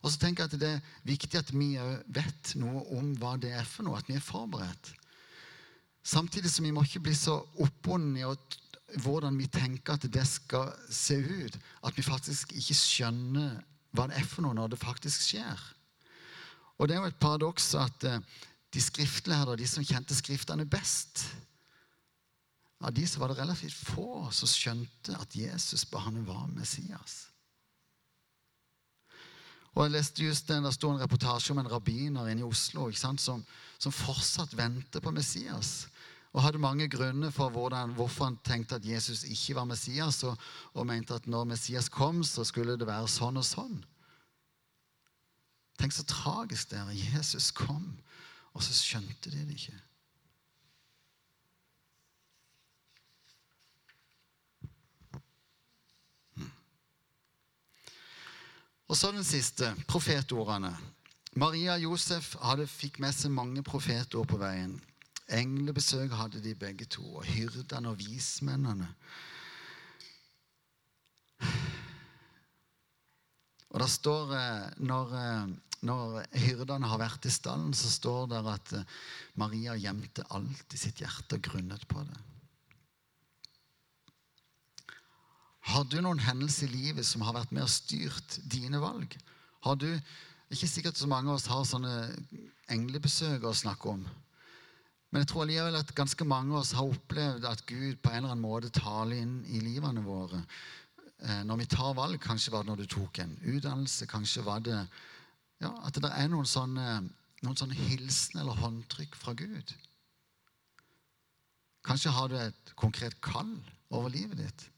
Og 0.00 0.10
så 0.10 0.18
tenker 0.18 0.44
jeg 0.44 0.54
at 0.54 0.60
Det 0.60 0.70
er 0.74 0.80
viktig 1.04 1.38
at 1.38 1.52
vi 1.52 1.76
vet 2.08 2.54
noe 2.56 2.82
om 2.96 3.12
hva 3.20 3.36
det 3.38 3.52
er 3.52 3.68
for 3.68 3.84
noe, 3.86 3.98
at 3.98 4.08
vi 4.08 4.16
er 4.16 4.24
forberedt. 4.24 4.94
Samtidig 6.02 6.50
som 6.50 6.64
vi 6.64 6.72
må 6.72 6.82
ikke 6.82 7.04
bli 7.04 7.14
så 7.14 7.36
oppbundet 7.60 8.24
i 8.24 9.00
hvordan 9.04 9.36
vi 9.38 9.46
tenker 9.46 9.94
at 9.94 10.06
det 10.10 10.26
skal 10.26 10.72
se 10.90 11.18
ut, 11.20 11.58
at 11.86 11.96
vi 11.96 12.02
faktisk 12.02 12.54
ikke 12.56 12.74
skjønner 12.74 13.60
hva 13.94 14.08
det 14.10 14.18
er 14.18 14.26
for 14.26 14.42
noe 14.42 14.56
når 14.56 14.72
det 14.72 14.80
faktisk 14.80 15.28
skjer. 15.28 15.60
Og 16.78 16.88
Det 16.88 16.96
er 16.96 17.02
jo 17.02 17.10
et 17.10 17.20
paradoks 17.20 17.74
at 17.76 18.04
eh, 18.08 18.22
de 18.72 18.80
skriftlærde, 18.80 19.58
de 19.60 19.66
som 19.68 19.84
kjente 19.84 20.16
Skriftene 20.16 20.64
best, 20.64 21.26
av 22.80 22.94
de 22.96 23.06
så 23.06 23.20
var 23.20 23.28
det 23.28 23.40
relativt 23.42 23.76
få 23.76 24.30
som 24.32 24.48
skjønte 24.48 25.16
at 25.20 25.36
Jesus 25.36 25.84
han 25.92 26.22
var 26.26 26.46
Messias. 26.54 27.26
Og 29.76 29.84
jeg 29.84 29.92
leste 29.94 30.24
just 30.24 30.48
den, 30.48 30.64
Der 30.64 30.70
sto 30.74 30.90
en 30.90 31.00
reportasje 31.00 31.52
om 31.52 31.58
en 31.58 31.70
rabbiner 31.70 32.28
inne 32.28 32.40
i 32.40 32.48
Oslo 32.48 32.90
som, 32.92 33.18
som, 33.18 33.92
fortsatt 33.92 34.56
venter 34.56 35.00
på 35.00 35.10
Messias. 35.10 35.88
Og 36.32 36.42
hadde 36.42 36.58
mange 36.58 36.88
grunner 36.88 37.30
for 37.30 37.50
hvordan, 37.50 37.92
hvorfor 37.94 38.24
han 38.24 38.38
tenkte 38.44 38.76
at 38.76 38.84
Jesus 38.84 39.24
ikke 39.24 39.54
var 39.54 39.64
Messias, 39.64 40.22
og, 40.24 40.36
og 40.74 40.86
mente 40.86 41.14
at 41.14 41.26
når 41.26 41.44
Messias 41.44 41.88
kom, 41.88 42.24
så 42.24 42.44
skulle 42.44 42.76
det 42.78 42.86
være 42.86 43.08
sånn 43.08 43.36
og 43.36 43.44
sånn. 43.44 43.80
Tenk 45.78 45.92
så 45.92 46.04
tragisk 46.06 46.70
det 46.70 46.78
er. 46.78 47.16
Jesus 47.16 47.50
kom, 47.50 47.98
og 48.54 48.62
så 48.62 48.74
skjønte 48.74 49.30
de 49.30 49.42
det 49.46 49.58
ikke. 49.58 49.78
Og 58.90 58.98
så 58.98 59.12
den 59.14 59.22
siste, 59.22 59.68
profetordene. 59.86 60.72
Maria 61.38 61.76
og 61.76 61.84
Josef 61.84 62.32
hadde, 62.42 62.66
fikk 62.66 62.98
med 62.98 63.14
seg 63.14 63.30
mange 63.30 63.62
profetord 63.62 64.26
på 64.32 64.38
veien. 64.40 64.72
Englebesøk 65.30 66.10
hadde 66.18 66.42
de 66.42 66.56
begge 66.58 66.88
to, 66.90 67.04
og 67.20 67.28
hyrdene 67.28 67.92
og 67.92 68.00
vismennene. 68.00 68.88
Og 73.70 73.78
det 73.78 73.90
står, 73.94 74.34
eh, 74.34 74.66
når, 74.82 75.14
eh, 75.20 75.76
når 75.86 76.18
hyrdene 76.34 76.90
har 76.90 76.98
vært 76.98 77.30
i 77.30 77.30
stallen, 77.30 77.70
så 77.70 77.86
står 77.94 78.26
det 78.34 78.42
at 78.56 78.72
eh, 78.80 78.98
Maria 79.38 79.78
gjemte 79.78 80.26
alt 80.34 80.74
i 80.74 80.82
sitt 80.82 80.98
hjerte 80.98 81.38
og 81.38 81.46
grunnet 81.46 81.86
på 81.86 82.02
det. 82.02 82.18
Har 85.70 85.84
du 85.86 86.00
noen 86.02 86.18
hendelser 86.18 86.66
i 86.66 86.86
livet 86.88 87.06
som 87.06 87.22
har 87.22 87.36
vært 87.36 87.52
med 87.54 87.62
og 87.62 87.70
styrt 87.70 88.40
dine 88.50 88.80
valg? 88.82 89.14
Har 89.62 89.76
du, 89.78 89.90
Ikke 90.50 90.66
sikkert 90.66 90.98
så 90.98 91.06
mange 91.06 91.30
av 91.30 91.36
oss 91.36 91.46
har 91.46 91.62
sånne 91.62 92.10
englebesøk 92.74 93.44
å 93.46 93.52
snakke 93.54 93.92
om. 93.92 94.00
Men 95.10 95.22
jeg 95.22 95.28
tror 95.30 95.44
allikevel 95.44 95.78
at 95.78 95.92
ganske 95.94 96.26
mange 96.26 96.56
av 96.56 96.64
oss 96.64 96.72
har 96.74 96.90
opplevd 96.90 97.46
at 97.46 97.62
Gud 97.68 98.00
på 98.02 98.10
en 98.10 98.24
eller 98.24 98.32
annen 98.32 98.42
måte 98.42 98.72
taler 98.74 99.20
inn 99.22 99.36
i 99.46 99.60
livene 99.62 100.02
våre. 100.02 100.40
Eh, 101.22 101.44
når 101.46 101.62
vi 101.62 101.68
tar 101.70 101.94
valg, 101.94 102.18
kanskje 102.22 102.54
var 102.54 102.66
det 102.66 102.72
når 102.72 102.82
du 102.82 102.90
tok 102.96 103.22
en 103.22 103.36
utdannelse, 103.38 104.10
kanskje 104.10 104.42
var 104.46 104.66
det 104.66 104.80
ja, 105.60 105.70
At 105.84 105.98
det 106.00 106.10
er 106.16 106.30
noen 106.32 106.48
sånne, 106.48 106.98
noen 107.44 107.58
sånne 107.62 107.76
hilsen 107.76 108.40
eller 108.40 108.58
håndtrykk 108.58 109.18
fra 109.22 109.34
Gud. 109.38 109.74
Kanskje 111.86 112.14
har 112.16 112.30
du 112.30 112.38
et 112.40 112.74
konkret 112.74 113.20
kall 113.22 113.52
over 113.90 114.10
livet 114.10 114.40
ditt. 114.40 114.68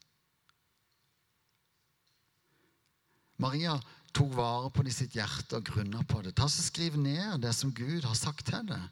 Maria 3.41 3.79
tok 4.13 4.35
vare 4.37 4.71
på 4.71 4.85
det 4.85 4.93
i 4.93 4.97
sitt 4.97 5.17
hjerte 5.17 5.59
og 5.59 5.69
grunna 5.71 6.03
på 6.09 6.21
det. 6.25 6.35
Ta 6.37 6.49
så 6.49 6.65
Skriv 6.65 6.99
ned 7.01 7.41
det 7.43 7.55
som 7.57 7.73
Gud 7.73 8.05
har 8.05 8.19
sagt 8.19 8.47
til 8.51 8.67
deg. 8.69 8.91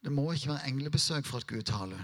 Det 0.00 0.12
må 0.12 0.30
ikke 0.32 0.54
være 0.54 0.70
englebesøk 0.70 1.26
for 1.28 1.42
at 1.42 1.48
Gud 1.48 1.62
taler. 1.68 2.00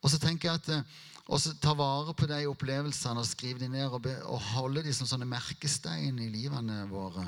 Og 0.00 0.08
så 0.12 0.20
tenker 0.22 0.48
jeg 0.48 0.60
at 0.60 0.68
eh, 0.72 0.98
også 1.30 1.52
Ta 1.62 1.74
vare 1.78 2.14
på 2.16 2.26
de 2.26 2.40
opplevelsene 2.50 3.22
og 3.22 3.28
skriv 3.28 3.60
dem 3.60 3.74
ned 3.76 3.86
og, 3.90 4.00
be, 4.02 4.16
og 4.26 4.40
holde 4.54 4.82
dem 4.82 4.94
som 4.96 5.06
sånne 5.06 5.28
merkestein 5.30 6.18
i 6.18 6.30
livene 6.32 6.84
våre. 6.90 7.26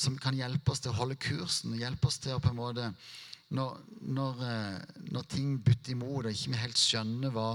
Som 0.00 0.18
kan 0.20 0.36
hjelpe 0.36 0.72
oss 0.72 0.82
til 0.84 0.92
å 0.92 0.98
holde 0.98 1.16
kursen. 1.20 1.78
hjelpe 1.78 2.08
oss 2.08 2.18
til 2.20 2.36
å 2.36 2.40
på 2.42 2.52
en 2.52 2.60
måte 2.60 2.92
Når, 3.50 3.78
når, 4.06 4.42
eh, 4.46 4.98
når 5.10 5.24
ting 5.26 5.56
butter 5.58 5.92
imot 5.92 6.26
og 6.26 6.32
ikke 6.32 6.52
vi 6.52 6.60
helt 6.60 6.78
skjønner 6.78 7.32
hva, 7.34 7.48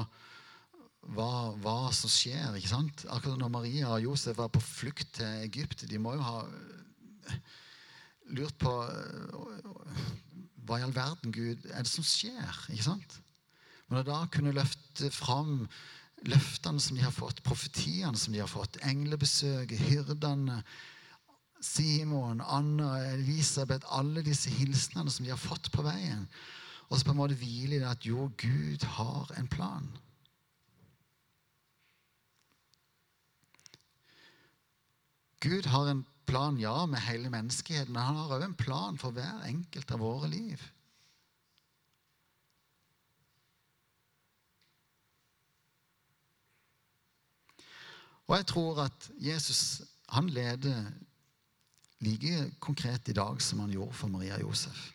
hva, 1.14 1.54
hva, 1.62 1.92
som 1.94 2.10
skjer. 2.10 2.56
ikke 2.58 2.72
sant? 2.72 3.06
Akkurat 3.14 3.38
når 3.40 3.54
Maria 3.54 3.92
og 3.94 4.08
Josef 4.08 4.40
var 4.40 4.50
på 4.54 4.64
flukt 4.64 5.18
til 5.20 5.44
Egypt, 5.46 5.86
de 5.90 6.00
må 6.02 6.16
jo 6.16 6.24
ha 6.26 6.40
eh, 7.30 7.36
lurt 8.38 8.58
på 8.62 8.74
eh, 8.88 10.00
hva 10.66 10.80
i 10.80 10.86
all 10.86 10.96
verden 10.96 11.36
Gud 11.36 11.68
er 11.70 11.86
det 11.86 11.92
som 11.92 12.06
skjer? 12.06 12.66
ikke 12.74 12.88
sant? 12.88 13.20
Men 13.86 14.02
å 14.02 14.08
da 14.08 14.24
kunne 14.34 14.56
løfte 14.56 15.12
fram 15.14 15.68
løftene 16.26 16.82
som 16.82 16.98
de 16.98 17.04
har 17.06 17.14
fått, 17.14 17.44
profetiene 17.46 18.18
som 18.18 18.34
de 18.34 18.42
har 18.42 18.50
fått, 18.50 18.80
englebesøket, 18.88 19.78
hyrdene, 19.92 20.64
Simon, 21.66 22.42
Anna, 22.46 23.00
Elisabeth 23.16 23.88
Alle 23.90 24.22
disse 24.26 24.52
hilsenene 24.54 25.10
som 25.10 25.26
de 25.26 25.32
har 25.32 25.40
fått 25.42 25.72
på 25.74 25.86
veien. 25.86 26.26
Og 26.90 27.00
så 27.00 27.08
på 27.08 27.16
en 27.16 27.22
måte 27.24 27.38
hvile 27.40 27.78
i 27.78 27.82
det 27.82 27.90
at 27.90 28.06
jo, 28.06 28.28
Gud 28.38 28.86
har 28.98 29.32
en 29.40 29.48
plan. 29.50 29.88
Gud 35.46 35.68
har 35.70 35.92
en 35.92 36.06
plan, 36.26 36.58
ja, 36.58 36.86
med 36.90 37.04
hele 37.06 37.30
menneskeheten, 37.30 37.94
men 37.94 38.02
han 38.02 38.18
har 38.18 38.34
òg 38.34 38.48
en 38.48 38.58
plan 38.58 38.98
for 38.98 39.14
hver 39.14 39.46
enkelt 39.46 39.92
av 39.94 40.02
våre 40.02 40.30
liv. 40.32 40.62
Og 48.26 48.40
jeg 48.40 48.48
tror 48.50 48.88
at 48.88 49.12
Jesus 49.22 49.84
han 50.16 50.30
leder 50.34 50.88
like 52.06 52.50
konkret 52.60 53.10
i 53.10 53.16
dag 53.18 53.42
som 53.42 53.62
han 53.62 53.74
gjorde 53.74 53.98
for 53.98 54.10
Maria 54.10 54.40
Josef. 54.42 54.92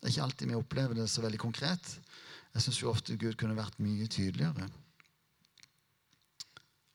Det 0.00 0.08
er 0.08 0.14
ikke 0.14 0.26
alltid 0.28 0.48
vi 0.48 0.58
opplever 0.58 0.96
det 0.96 1.10
så 1.10 1.22
veldig 1.22 1.42
konkret. 1.42 1.90
Jeg 2.54 2.62
syns 2.64 2.82
ofte 2.88 3.18
Gud 3.18 3.36
kunne 3.38 3.58
vært 3.58 3.82
mye 3.82 4.06
tydeligere. 4.10 4.70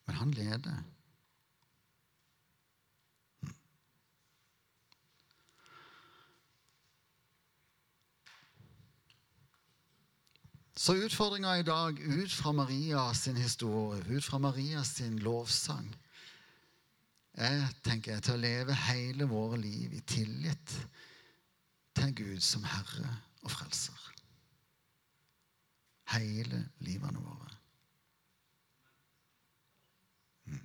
Men 0.08 0.20
han 0.22 0.34
leder. 0.36 0.84
Så 10.86 10.94
utfordringa 10.94 11.58
i 11.58 11.64
dag, 11.64 12.00
ut 12.00 12.32
fra 12.32 12.52
Maria 12.52 13.14
sin 13.14 13.36
historie, 13.36 14.04
ut 14.18 14.24
fra 14.24 14.38
Maria 14.38 14.84
sin 14.84 15.16
lovsang, 15.20 15.96
er 17.34 17.64
tenker 17.84 18.12
jeg, 18.12 18.22
til 18.22 18.36
å 18.36 18.42
leve 18.44 18.76
hele 18.78 19.26
våre 19.26 19.58
liv 19.58 19.96
i 19.98 20.02
tillit 20.06 20.76
til 21.98 22.12
Gud 22.20 22.44
som 22.46 22.68
Herre 22.70 23.16
og 23.42 23.50
Frelser. 23.56 24.04
Hele 26.14 26.60
livene 26.86 27.24
våre. 27.24 27.58
Mm. 30.46 30.62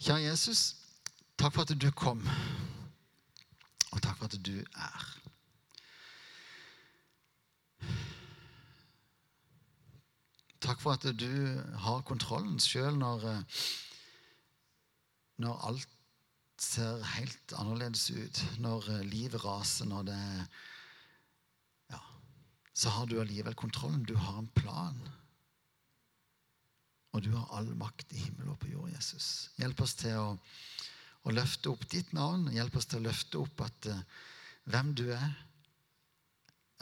Kjære 0.00 0.24
Jesus, 0.24 0.64
takk 1.38 1.54
for 1.54 1.62
at 1.62 1.78
du 1.78 1.86
kom, 1.94 2.26
og 3.92 4.02
takk 4.02 4.18
for 4.18 4.26
at 4.26 4.36
du 4.42 4.56
er. 4.58 5.06
Takk 10.66 10.80
for 10.82 10.96
at 10.96 11.04
du 11.14 11.30
har 11.84 12.00
kontrollen 12.08 12.56
sjøl 12.58 12.96
når, 12.98 13.26
eh, 13.30 13.66
når 15.44 15.60
alt 15.68 15.92
ser 16.58 17.04
helt 17.12 17.54
annerledes 17.54 18.08
ut. 18.10 18.40
Når 18.64 18.88
eh, 18.96 19.04
livet 19.06 19.44
raser, 19.44 19.86
når 19.86 20.08
det 20.08 20.22
Ja, 21.92 22.00
så 22.74 22.90
har 22.96 23.06
du 23.06 23.20
allikevel 23.20 23.54
kontrollen. 23.54 24.02
Du 24.02 24.16
har 24.16 24.40
en 24.40 24.50
plan. 24.58 24.98
Og 27.14 27.22
du 27.22 27.30
har 27.36 27.46
all 27.54 27.70
makt 27.78 28.10
i 28.12 28.24
himmel 28.24 28.50
og 28.50 28.58
på 28.58 28.72
jord, 28.72 28.90
Jesus. 28.90 29.52
Hjelp 29.60 29.80
oss 29.86 29.94
til 30.02 30.18
å, 30.18 30.34
å 31.22 31.36
løfte 31.36 31.70
opp 31.70 31.86
ditt 31.92 32.10
navn. 32.12 32.50
Hjelp 32.52 32.74
oss 32.76 32.90
til 32.90 33.04
å 33.04 33.06
løfte 33.06 33.38
opp 33.38 33.62
at 33.64 33.88
uh, 33.92 34.02
hvem 34.66 34.92
du 34.98 35.06
er, 35.14 35.30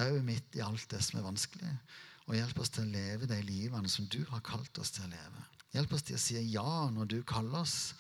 òg 0.00 0.18
midt 0.24 0.56
i 0.56 0.64
alt 0.64 0.88
det 0.90 1.04
som 1.04 1.20
er 1.20 1.28
vanskelig. 1.28 1.76
Og 2.28 2.36
hjelp 2.38 2.60
oss 2.62 2.72
til 2.72 2.86
å 2.86 2.92
leve 2.92 3.28
de 3.28 3.40
livene 3.44 3.90
som 3.92 4.06
du 4.08 4.22
har 4.30 4.44
kalt 4.44 4.78
oss 4.80 4.94
til 4.96 5.04
å 5.06 5.12
leve. 5.12 5.46
Hjelp 5.74 5.92
oss 5.96 6.06
til 6.06 6.16
å 6.16 6.22
si 6.22 6.38
ja 6.52 6.90
når 6.94 7.10
du 7.10 7.18
kaller 7.26 7.64
oss. 7.64 7.94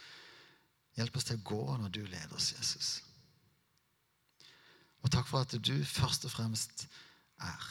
Hjelp 0.96 1.16
oss 1.18 1.26
til 1.28 1.40
å 1.40 1.46
gå 1.48 1.64
når 1.82 1.90
du 1.92 2.04
leder 2.06 2.36
oss, 2.36 2.52
Jesus. 2.54 2.92
Og 5.04 5.10
takk 5.12 5.28
for 5.28 5.44
at 5.44 5.52
du 5.58 5.74
først 5.84 6.24
og 6.24 6.32
fremst 6.32 6.86
er. 7.42 7.66